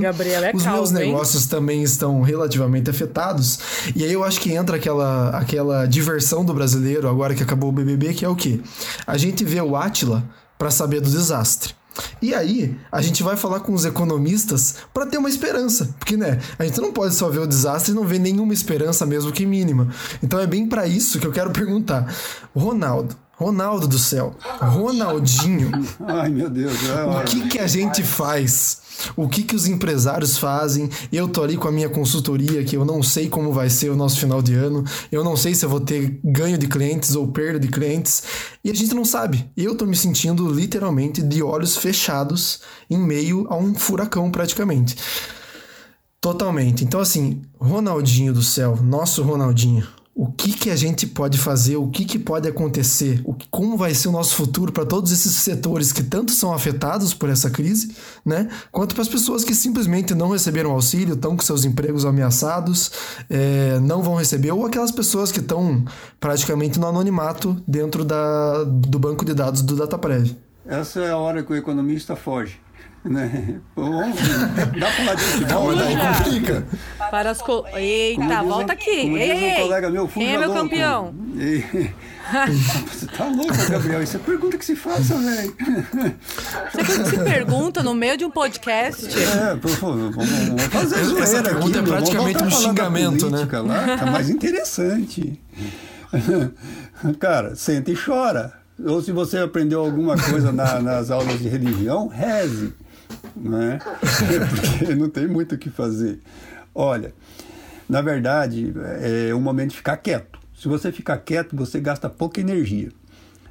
Os 0.56 0.64
meus 0.64 0.74
calvo, 0.74 0.98
hein? 0.98 1.12
negócios 1.12 1.46
também 1.46 1.82
estão 1.82 2.22
relativamente 2.22 2.88
afetados, 2.88 3.58
e 3.94 4.04
aí 4.04 4.12
eu 4.12 4.24
acho 4.24 4.40
que 4.40 4.52
entra 4.52 4.76
aquela, 4.76 5.30
aquela 5.30 5.86
diversão 5.86 6.44
do 6.44 6.54
brasileiro, 6.54 7.08
agora 7.08 7.34
que 7.34 7.42
acabou 7.42 7.68
o 7.68 7.72
BBB, 7.72 8.14
que 8.14 8.24
é 8.24 8.28
o 8.28 8.34
quê? 8.34 8.60
A 9.06 9.18
gente 9.18 9.44
vê 9.44 9.60
o 9.60 9.76
Átila 9.76 10.24
para 10.58 10.70
saber 10.70 11.00
do 11.00 11.10
desastre. 11.10 11.74
E 12.22 12.34
aí, 12.34 12.76
a 12.90 13.00
gente 13.00 13.22
vai 13.22 13.36
falar 13.36 13.60
com 13.60 13.72
os 13.72 13.84
economistas 13.84 14.76
para 14.92 15.06
ter 15.06 15.18
uma 15.18 15.28
esperança, 15.28 15.94
porque 15.98 16.16
né, 16.16 16.38
a 16.58 16.64
gente 16.64 16.80
não 16.80 16.92
pode 16.92 17.14
só 17.14 17.28
ver 17.28 17.40
o 17.40 17.46
desastre 17.46 17.92
e 17.92 17.94
não 17.94 18.04
ver 18.04 18.18
nenhuma 18.18 18.52
esperança 18.52 19.04
mesmo 19.06 19.32
que 19.32 19.46
mínima. 19.46 19.88
Então 20.22 20.38
é 20.38 20.46
bem 20.46 20.66
para 20.66 20.86
isso 20.86 21.18
que 21.18 21.26
eu 21.26 21.32
quero 21.32 21.50
perguntar. 21.50 22.12
Ronaldo, 22.54 23.16
Ronaldo 23.32 23.88
do 23.88 23.98
céu, 23.98 24.34
Ronaldinho, 24.60 25.70
Ai, 26.06 26.28
meu 26.28 26.50
Deus. 26.50 26.74
É 26.88 27.04
o 27.04 27.24
que 27.24 27.48
que 27.48 27.58
a 27.58 27.66
gente 27.66 28.02
faz? 28.02 28.82
O 29.16 29.28
que 29.28 29.42
que 29.42 29.54
os 29.54 29.66
empresários 29.66 30.38
fazem? 30.38 30.88
Eu 31.12 31.28
tô 31.28 31.42
ali 31.42 31.56
com 31.56 31.68
a 31.68 31.72
minha 31.72 31.88
consultoria 31.88 32.64
que 32.64 32.76
eu 32.76 32.84
não 32.84 33.02
sei 33.02 33.28
como 33.28 33.52
vai 33.52 33.70
ser 33.70 33.90
o 33.90 33.96
nosso 33.96 34.18
final 34.18 34.42
de 34.42 34.54
ano. 34.54 34.84
Eu 35.10 35.24
não 35.24 35.36
sei 35.36 35.54
se 35.54 35.64
eu 35.64 35.68
vou 35.68 35.80
ter 35.80 36.20
ganho 36.24 36.58
de 36.58 36.66
clientes 36.66 37.14
ou 37.14 37.28
perda 37.28 37.60
de 37.60 37.68
clientes. 37.68 38.22
E 38.64 38.70
a 38.70 38.74
gente 38.74 38.94
não 38.94 39.04
sabe. 39.04 39.50
Eu 39.56 39.74
tô 39.74 39.86
me 39.86 39.96
sentindo 39.96 40.50
literalmente 40.50 41.22
de 41.22 41.42
olhos 41.42 41.76
fechados 41.76 42.60
em 42.88 42.98
meio 42.98 43.46
a 43.48 43.56
um 43.56 43.74
furacão 43.74 44.30
praticamente. 44.30 44.96
Totalmente. 46.20 46.84
Então 46.84 47.00
assim, 47.00 47.40
Ronaldinho 47.58 48.34
do 48.34 48.42
céu, 48.42 48.78
nosso 48.82 49.22
Ronaldinho, 49.22 49.86
o 50.14 50.30
que 50.30 50.52
que 50.52 50.70
a 50.70 50.76
gente 50.76 51.06
pode 51.06 51.38
fazer? 51.38 51.76
O 51.76 51.88
que 51.88 52.04
que 52.04 52.18
pode 52.18 52.48
acontecer? 52.48 53.20
O 53.24 53.34
como 53.50 53.76
vai 53.76 53.94
ser 53.94 54.08
o 54.08 54.12
nosso 54.12 54.34
futuro 54.34 54.72
para 54.72 54.84
todos 54.84 55.12
esses 55.12 55.32
setores 55.36 55.92
que 55.92 56.02
tanto 56.02 56.32
são 56.32 56.52
afetados 56.52 57.14
por 57.14 57.28
essa 57.28 57.48
crise, 57.48 57.94
né? 58.24 58.48
Quanto 58.70 58.94
para 58.94 59.02
as 59.02 59.08
pessoas 59.08 59.44
que 59.44 59.54
simplesmente 59.54 60.14
não 60.14 60.30
receberam 60.30 60.72
auxílio, 60.72 61.14
estão 61.14 61.36
com 61.36 61.42
seus 61.42 61.64
empregos 61.64 62.04
ameaçados, 62.04 62.90
é, 63.30 63.78
não 63.80 64.02
vão 64.02 64.14
receber, 64.14 64.50
ou 64.50 64.66
aquelas 64.66 64.90
pessoas 64.90 65.30
que 65.32 65.40
estão 65.40 65.84
praticamente 66.18 66.78
no 66.78 66.86
anonimato 66.86 67.56
dentro 67.66 68.04
da, 68.04 68.64
do 68.64 68.98
banco 68.98 69.24
de 69.24 69.32
dados 69.32 69.62
do 69.62 69.76
DataPrev. 69.76 70.36
Essa 70.66 71.00
é 71.00 71.10
a 71.10 71.16
hora 71.16 71.42
que 71.42 71.52
o 71.52 71.56
economista 71.56 72.14
foge. 72.14 72.60
Né? 73.10 73.58
Bom, 73.74 73.98
dá 74.78 74.78
pra 74.78 74.90
falar 74.92 75.14
de 75.14 75.22
futebol, 75.22 75.66
Mas 75.68 75.76
né? 75.78 75.84
daí 75.84 76.14
complica. 76.14 76.66
Para 77.10 77.30
as 77.30 77.40
co... 77.40 77.64
Eita, 77.74 78.20
Como 78.20 78.28
diz 78.34 78.42
um- 78.42 78.48
volta 78.48 78.72
aqui. 78.74 79.00
Como 79.02 79.18
diz 79.18 79.26
Ei, 79.30 79.32
um 79.32 79.40
ei, 79.46 79.54
colega 79.62 79.90
meu, 79.90 80.08
quem 80.08 80.26
é 80.34 80.38
meu 80.38 80.48
louco. 80.48 80.62
campeão? 80.62 81.14
E- 81.40 81.64
Você 82.92 83.06
tá 83.06 83.24
louco, 83.24 83.54
Gabriel? 83.70 84.02
Isso 84.02 84.16
é 84.16 84.20
pergunta 84.20 84.58
que 84.58 84.64
se 84.64 84.76
faça, 84.76 85.16
velho. 85.16 85.56
Você 86.70 86.84
que 86.84 87.04
se 87.06 87.18
pergunta 87.24 87.82
no 87.82 87.94
meio 87.94 88.16
de 88.18 88.24
um 88.26 88.30
podcast. 88.30 89.06
É, 89.18 89.56
por 89.56 89.70
favor, 89.70 90.12
vamos, 90.12 90.62
fazer 90.64 90.96
Essa 91.00 91.04
zoeira 91.26 91.42
pergunta 91.42 91.78
aqui, 91.80 91.88
é 91.88 91.92
praticamente 91.92 92.44
um 92.44 92.50
xingamento, 92.50 93.30
né? 93.30 93.48
Lá, 93.64 93.96
tá 93.96 94.06
mais 94.06 94.28
interessante. 94.30 95.40
Cara, 97.18 97.56
senta 97.56 97.90
e 97.90 97.96
chora. 97.96 98.52
Ou 98.84 99.02
se 99.02 99.12
você 99.12 99.38
aprendeu 99.38 99.80
alguma 99.80 100.16
coisa 100.16 100.52
na- 100.52 100.80
nas 100.80 101.10
aulas 101.10 101.38
de 101.38 101.48
religião, 101.48 102.08
reze. 102.08 102.72
Né? 103.36 103.78
Porque 104.80 104.94
não 104.94 105.08
tem 105.08 105.26
muito 105.26 105.54
o 105.54 105.58
que 105.58 105.70
fazer. 105.70 106.20
Olha, 106.74 107.12
na 107.88 108.00
verdade, 108.00 108.72
é 109.00 109.34
o 109.34 109.40
momento 109.40 109.70
de 109.70 109.76
ficar 109.76 109.96
quieto. 109.96 110.38
Se 110.54 110.68
você 110.68 110.92
ficar 110.92 111.18
quieto, 111.18 111.56
você 111.56 111.80
gasta 111.80 112.08
pouca 112.08 112.40
energia. 112.40 112.90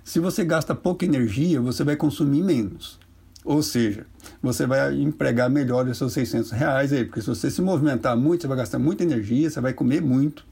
Se 0.04 0.19
você 0.19 0.45
gasta 0.45 0.74
pouca 0.74 1.06
energia, 1.06 1.60
você 1.60 1.84
vai 1.84 1.95
consumir 1.95 2.43
menos. 2.43 3.00
Ou 3.43 3.63
seja, 3.63 4.06
você 4.41 4.65
vai 4.65 5.00
empregar 5.00 5.50
melhor 5.50 5.88
os 5.88 5.98
seus 5.98 6.13
600 6.13 6.52
reais 6.52 6.93
aí, 6.93 7.06
porque 7.06 7.22
se 7.22 7.28
você 7.28 7.50
se 7.50 7.62
movimentar 7.62 8.15
muito, 8.15 8.41
você 8.41 8.48
vai 8.48 8.58
gastar 8.58 8.80
muita 8.80 9.04
energia, 9.04 9.50
você 9.50 9.60
vai 9.60 9.74
comer 9.74 10.02
muito, 10.02 10.45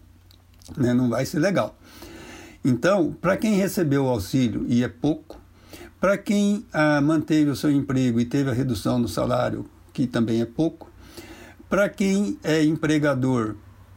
né? 0.75 0.93
não 0.93 1.09
vai 1.09 1.25
ser 1.25 1.39
legal. 1.39 1.77
Então, 2.63 3.15
para 3.21 3.37
quem 3.37 3.53
recebeu 3.53 4.05
o 4.05 4.09
auxílio 4.09 4.65
e 4.67 4.83
é 4.83 4.87
pouco, 4.87 5.36
para 5.99 6.17
quem 6.17 6.65
ah, 6.71 7.01
manteve 7.01 7.49
o 7.49 7.55
seu 7.55 7.71
emprego 7.71 8.19
e 8.19 8.25
teve 8.25 8.49
a 8.49 8.53
redução 8.53 8.99
no 8.99 9.07
salário, 9.07 9.65
que 9.93 10.05
também 10.05 10.41
é 10.41 10.45
pouco, 10.45 10.91
para 11.69 11.89
quem 11.89 12.37
é 12.43 12.63
empregador 12.63 13.55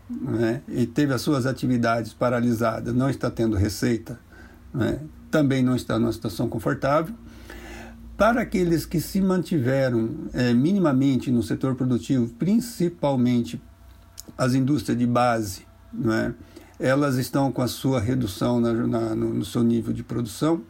né, 0.08 0.62
e 0.68 0.86
teve 0.86 1.14
as 1.14 1.20
suas 1.20 1.46
atividades 1.46 2.12
paralisadas, 2.12 2.94
não 2.94 3.08
está 3.08 3.30
tendo 3.30 3.56
receita, 3.56 4.18
né, 4.74 5.00
também 5.30 5.62
não 5.62 5.76
está 5.76 5.98
numa 5.98 6.12
situação 6.12 6.48
confortável. 6.48 7.14
Para 8.16 8.42
aqueles 8.42 8.84
que 8.84 9.00
se 9.00 9.18
mantiveram 9.20 10.28
eh, 10.34 10.52
minimamente 10.52 11.30
no 11.30 11.42
setor 11.42 11.74
produtivo, 11.74 12.28
principalmente 12.38 13.62
as 14.36 14.52
indústrias 14.52 14.98
de 14.98 15.06
base, 15.06 15.62
não 15.90 16.12
é? 16.12 16.34
elas 16.80 17.16
estão 17.16 17.52
com 17.52 17.60
a 17.60 17.68
sua 17.68 18.00
redução 18.00 18.58
na, 18.58 18.72
na, 18.72 19.14
no, 19.14 19.34
no 19.34 19.44
seu 19.44 19.62
nível 19.62 19.92
de 19.92 20.02
produção. 20.02 20.62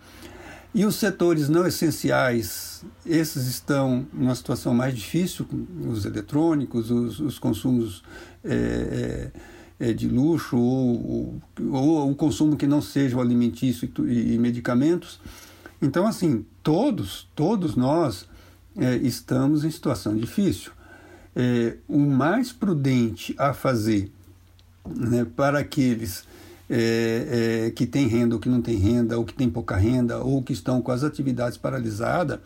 E 0.72 0.85
os 0.85 0.94
setores 0.96 1.48
não 1.48 1.66
essenciais, 1.66 2.85
esses 3.04 3.46
estão 3.46 4.06
numa 4.12 4.35
situação 4.35 4.72
mais 4.72 4.94
difícil, 4.94 5.46
os 5.88 6.04
eletrônicos, 6.04 6.90
os, 6.90 7.18
os 7.18 7.38
consumos 7.40 8.04
é, 8.44 9.30
é, 9.80 9.92
de 9.92 10.06
luxo 10.06 10.56
ou, 10.56 11.40
ou, 11.59 11.72
ou, 11.72 12.11
o 12.11 12.14
consumo 12.14 12.56
que 12.56 12.68
não 12.68 12.80
seja 12.80 13.16
o 13.16 13.20
alimentício 13.20 13.90
e, 14.06 14.35
e 14.35 14.38
medicamentos. 14.38 15.20
Então, 15.83 16.06
assim, 16.06 16.44
todos, 16.62 17.28
todos 17.35 17.74
nós 17.74 18.28
é, 18.76 18.96
estamos 18.96 19.64
em 19.64 19.70
situação 19.70 20.16
difícil. 20.16 20.70
É, 21.35 21.76
o 21.88 21.98
mais 21.98 22.52
prudente 22.52 23.35
a 23.38 23.52
fazer 23.52 24.11
né, 24.87 25.24
para 25.24 25.59
aqueles 25.59 26.24
é, 26.70 27.66
é, 27.66 27.70
que 27.72 27.85
têm 27.85 28.06
renda 28.06 28.37
ou 28.37 28.40
que 28.40 28.48
não 28.48 28.62
têm 28.62 28.76
renda, 28.76 29.18
ou 29.18 29.24
que 29.24 29.35
têm 29.35 29.50
pouca 29.50 29.76
renda, 29.76 30.18
ou 30.18 30.40
que 30.40 30.52
estão 30.52 30.80
com 30.80 30.92
as 30.92 31.02
atividades 31.02 31.59
paralisadas, 31.59 32.38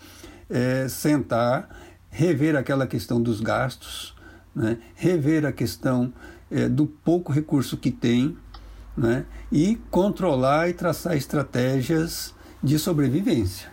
é, 0.49 0.89
sentar, 0.89 1.69
rever 2.11 2.57
aquela 2.57 2.87
questão 2.87 3.21
dos 3.21 3.41
gastos, 3.41 4.15
né, 4.55 4.79
rever 4.95 5.45
a 5.45 5.53
questão 5.53 6.13
é, 6.51 6.69
do 6.69 6.87
pouco 6.87 7.33
recurso 7.33 7.77
que 7.77 7.91
tem 7.91 8.37
né, 8.97 9.25
e 9.53 9.77
controlar 9.91 10.71
e 10.71 10.73
traçar 10.73 11.17
estratégias 11.17 12.33
de 12.63 12.79
sobrevivência. 12.79 13.69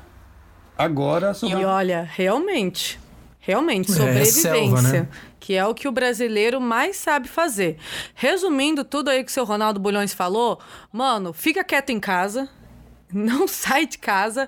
Agora, 0.77 1.33
sobre... 1.33 1.61
E 1.61 1.65
olha, 1.65 2.09
realmente, 2.11 2.99
realmente, 3.39 3.91
É, 3.91 3.95
sobrevivência. 3.95 4.51
selva, 4.51 4.81
né? 4.81 5.07
Que 5.41 5.56
é 5.56 5.65
o 5.65 5.73
que 5.73 5.88
o 5.88 5.91
brasileiro 5.91 6.62
mais 6.62 6.97
sabe 6.97 7.27
fazer. 7.27 7.77
Resumindo 8.13 8.86
tudo 8.86 9.10
aí 9.10 9.23
que 9.23 9.32
o 9.32 9.34
seu 9.34 9.43
Ronaldo 9.43 9.80
Bulhões 9.80 10.13
falou, 10.13 10.60
mano, 10.93 11.34
fica 11.34 11.63
quieto 11.63 11.89
em 11.89 11.99
casa, 11.99 12.47
não 13.15 13.47
sai 13.47 13.86
de 13.86 13.97
casa 13.97 14.47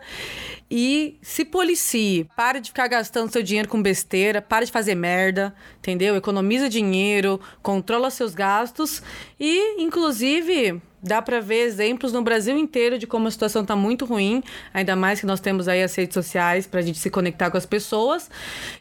e 0.69 1.17
se 1.21 1.45
policie. 1.45 2.27
Pare 2.35 2.59
de 2.59 2.69
ficar 2.69 2.87
gastando 2.87 3.31
seu 3.31 3.43
dinheiro 3.43 3.69
com 3.69 3.81
besteira, 3.81 4.41
pare 4.41 4.65
de 4.65 4.71
fazer 4.71 4.95
merda, 4.95 5.53
entendeu? 5.77 6.15
Economiza 6.15 6.67
dinheiro, 6.69 7.39
controla 7.61 8.09
seus 8.09 8.33
gastos 8.33 9.03
e, 9.39 9.81
inclusive, 9.81 10.81
dá 11.03 11.21
para 11.21 11.41
ver 11.41 11.65
exemplos 11.65 12.13
no 12.13 12.21
Brasil 12.21 12.57
inteiro 12.57 12.97
de 12.97 13.05
como 13.05 13.27
a 13.27 13.31
situação 13.31 13.65
tá 13.65 13.75
muito 13.75 14.05
ruim, 14.05 14.41
ainda 14.73 14.95
mais 14.95 15.19
que 15.19 15.25
nós 15.25 15.41
temos 15.41 15.67
aí 15.67 15.83
as 15.83 15.93
redes 15.93 16.13
sociais 16.13 16.65
pra 16.65 16.81
gente 16.81 16.97
se 16.97 17.09
conectar 17.09 17.51
com 17.51 17.57
as 17.57 17.65
pessoas. 17.65 18.31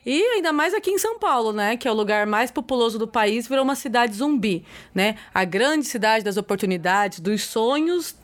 E 0.06 0.22
ainda 0.34 0.52
mais 0.52 0.72
aqui 0.72 0.90
em 0.90 0.98
São 0.98 1.18
Paulo, 1.18 1.52
né, 1.52 1.76
que 1.76 1.88
é 1.88 1.90
o 1.90 1.94
lugar 1.94 2.26
mais 2.26 2.50
populoso 2.50 2.98
do 2.98 3.08
país, 3.08 3.48
virou 3.48 3.64
uma 3.64 3.74
cidade 3.74 4.14
zumbi, 4.14 4.64
né? 4.94 5.16
A 5.34 5.44
grande 5.44 5.84
cidade 5.86 6.24
das 6.24 6.36
oportunidades, 6.36 7.18
dos 7.18 7.42
sonhos, 7.42 8.14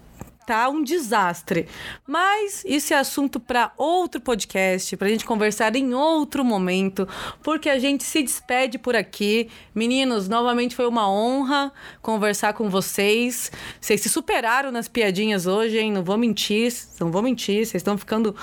tá 0.48 0.66
um 0.70 0.82
desastre. 0.82 1.68
Mas 2.06 2.64
isso 2.66 2.94
é 2.94 2.96
assunto 2.96 3.38
para 3.38 3.70
outro 3.76 4.18
podcast, 4.18 4.96
para 4.96 5.06
a 5.06 5.10
gente 5.10 5.26
conversar 5.26 5.76
em 5.76 5.92
outro 5.92 6.42
momento, 6.42 7.06
porque 7.42 7.68
a 7.68 7.78
gente 7.78 8.02
se 8.02 8.22
despede 8.22 8.78
por 8.78 8.96
aqui. 8.96 9.50
Meninos, 9.74 10.26
novamente 10.26 10.74
foi 10.74 10.86
uma 10.86 11.06
honra 11.06 11.70
conversar 12.00 12.54
com 12.54 12.70
vocês. 12.70 13.52
Vocês 13.78 14.00
se 14.00 14.08
superaram 14.08 14.72
nas 14.72 14.88
piadinhas 14.88 15.46
hoje, 15.46 15.76
hein? 15.76 15.92
Não 15.92 16.02
vou 16.02 16.16
mentir, 16.16 16.72
não 16.98 17.12
vou 17.12 17.20
mentir, 17.20 17.66
vocês 17.66 17.82
estão 17.82 17.98
ficando 17.98 18.34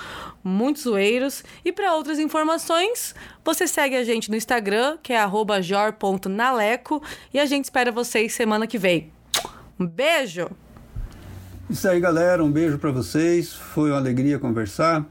muito 0.43 0.81
zoeiros. 0.81 1.43
E 1.65 1.71
para 1.71 1.95
outras 1.95 2.19
informações, 2.19 3.15
você 3.43 3.65
segue 3.65 3.95
a 3.95 4.03
gente 4.03 4.29
no 4.29 4.37
Instagram, 4.37 4.99
que 5.01 5.11
é 5.11 5.25
jor.naleco, 5.59 7.01
e 7.33 7.39
a 7.39 7.47
gente 7.47 7.63
espera 7.63 7.91
vocês 7.91 8.31
semana 8.31 8.67
que 8.67 8.77
vem. 8.77 9.11
Um 9.79 9.87
beijo! 9.87 10.64
Isso 11.69 11.87
aí, 11.87 11.99
galera. 11.99 12.43
Um 12.43 12.51
beijo 12.51 12.77
para 12.77 12.91
vocês. 12.91 13.53
Foi 13.53 13.91
uma 13.91 13.97
alegria 13.97 14.39
conversar. 14.39 15.05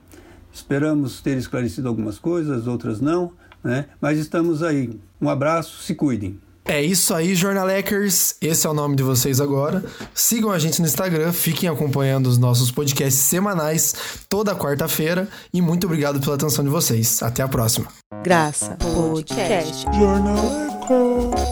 Esperamos 0.53 1.21
ter 1.21 1.37
esclarecido 1.37 1.89
algumas 1.89 2.19
coisas, 2.19 2.69
outras 2.69 3.01
não, 3.01 3.33
né? 3.63 3.87
Mas 4.01 4.19
estamos 4.19 4.63
aí. 4.63 5.01
Um 5.21 5.29
abraço, 5.29 5.83
se 5.83 5.95
cuidem. 5.95 6.39
É 6.67 6.81
isso 6.81 7.13
aí, 7.13 7.35
jornalekers. 7.35 8.37
Esse 8.41 8.67
é 8.67 8.71
o 8.71 8.75
nome 8.75 8.97
de 8.97 9.03
vocês 9.03 9.39
agora. 9.39 9.85
Sigam 10.15 10.51
a 10.51 10.59
gente 10.59 10.81
no 10.81 10.87
Instagram, 10.87 11.31
fiquem 11.31 11.69
acompanhando 11.69 12.27
os 12.27 12.39
nossos 12.39 12.71
podcasts 12.71 13.23
semanais 13.23 13.95
toda 14.31 14.55
quarta-feira 14.55 15.29
e 15.53 15.61
muito 15.61 15.87
obrigado 15.87 16.21
pela 16.21 16.37
atenção 16.37 16.65
de 16.65 16.71
vocês. 16.71 17.23
Até 17.23 17.43
a 17.43 17.49
próxima. 17.49 17.89
Graça 18.23 18.79
Podcast. 18.81 19.85
Jornaleco. 19.95 20.74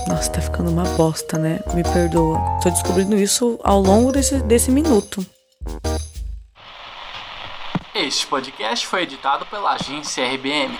Nossa, 0.07 0.31
tá 0.31 0.41
ficando 0.43 0.71
uma 0.71 0.85
bosta, 0.97 1.39
né? 1.39 1.61
Me 1.75 1.83
perdoa. 1.83 2.39
Tô 2.63 2.69
descobrindo 2.69 3.17
isso 3.17 3.59
ao 3.65 3.81
longo 3.81 4.13
desse, 4.13 4.43
desse 4.43 4.71
minuto. 4.71 5.25
Este 7.95 8.27
podcast 8.27 8.87
foi 8.87 9.03
editado 9.05 9.47
pela 9.47 9.73
agência 9.73 10.27
RBM. 10.27 10.79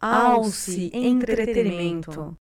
Alce 0.00 0.90
Entretenimento. 0.94 2.38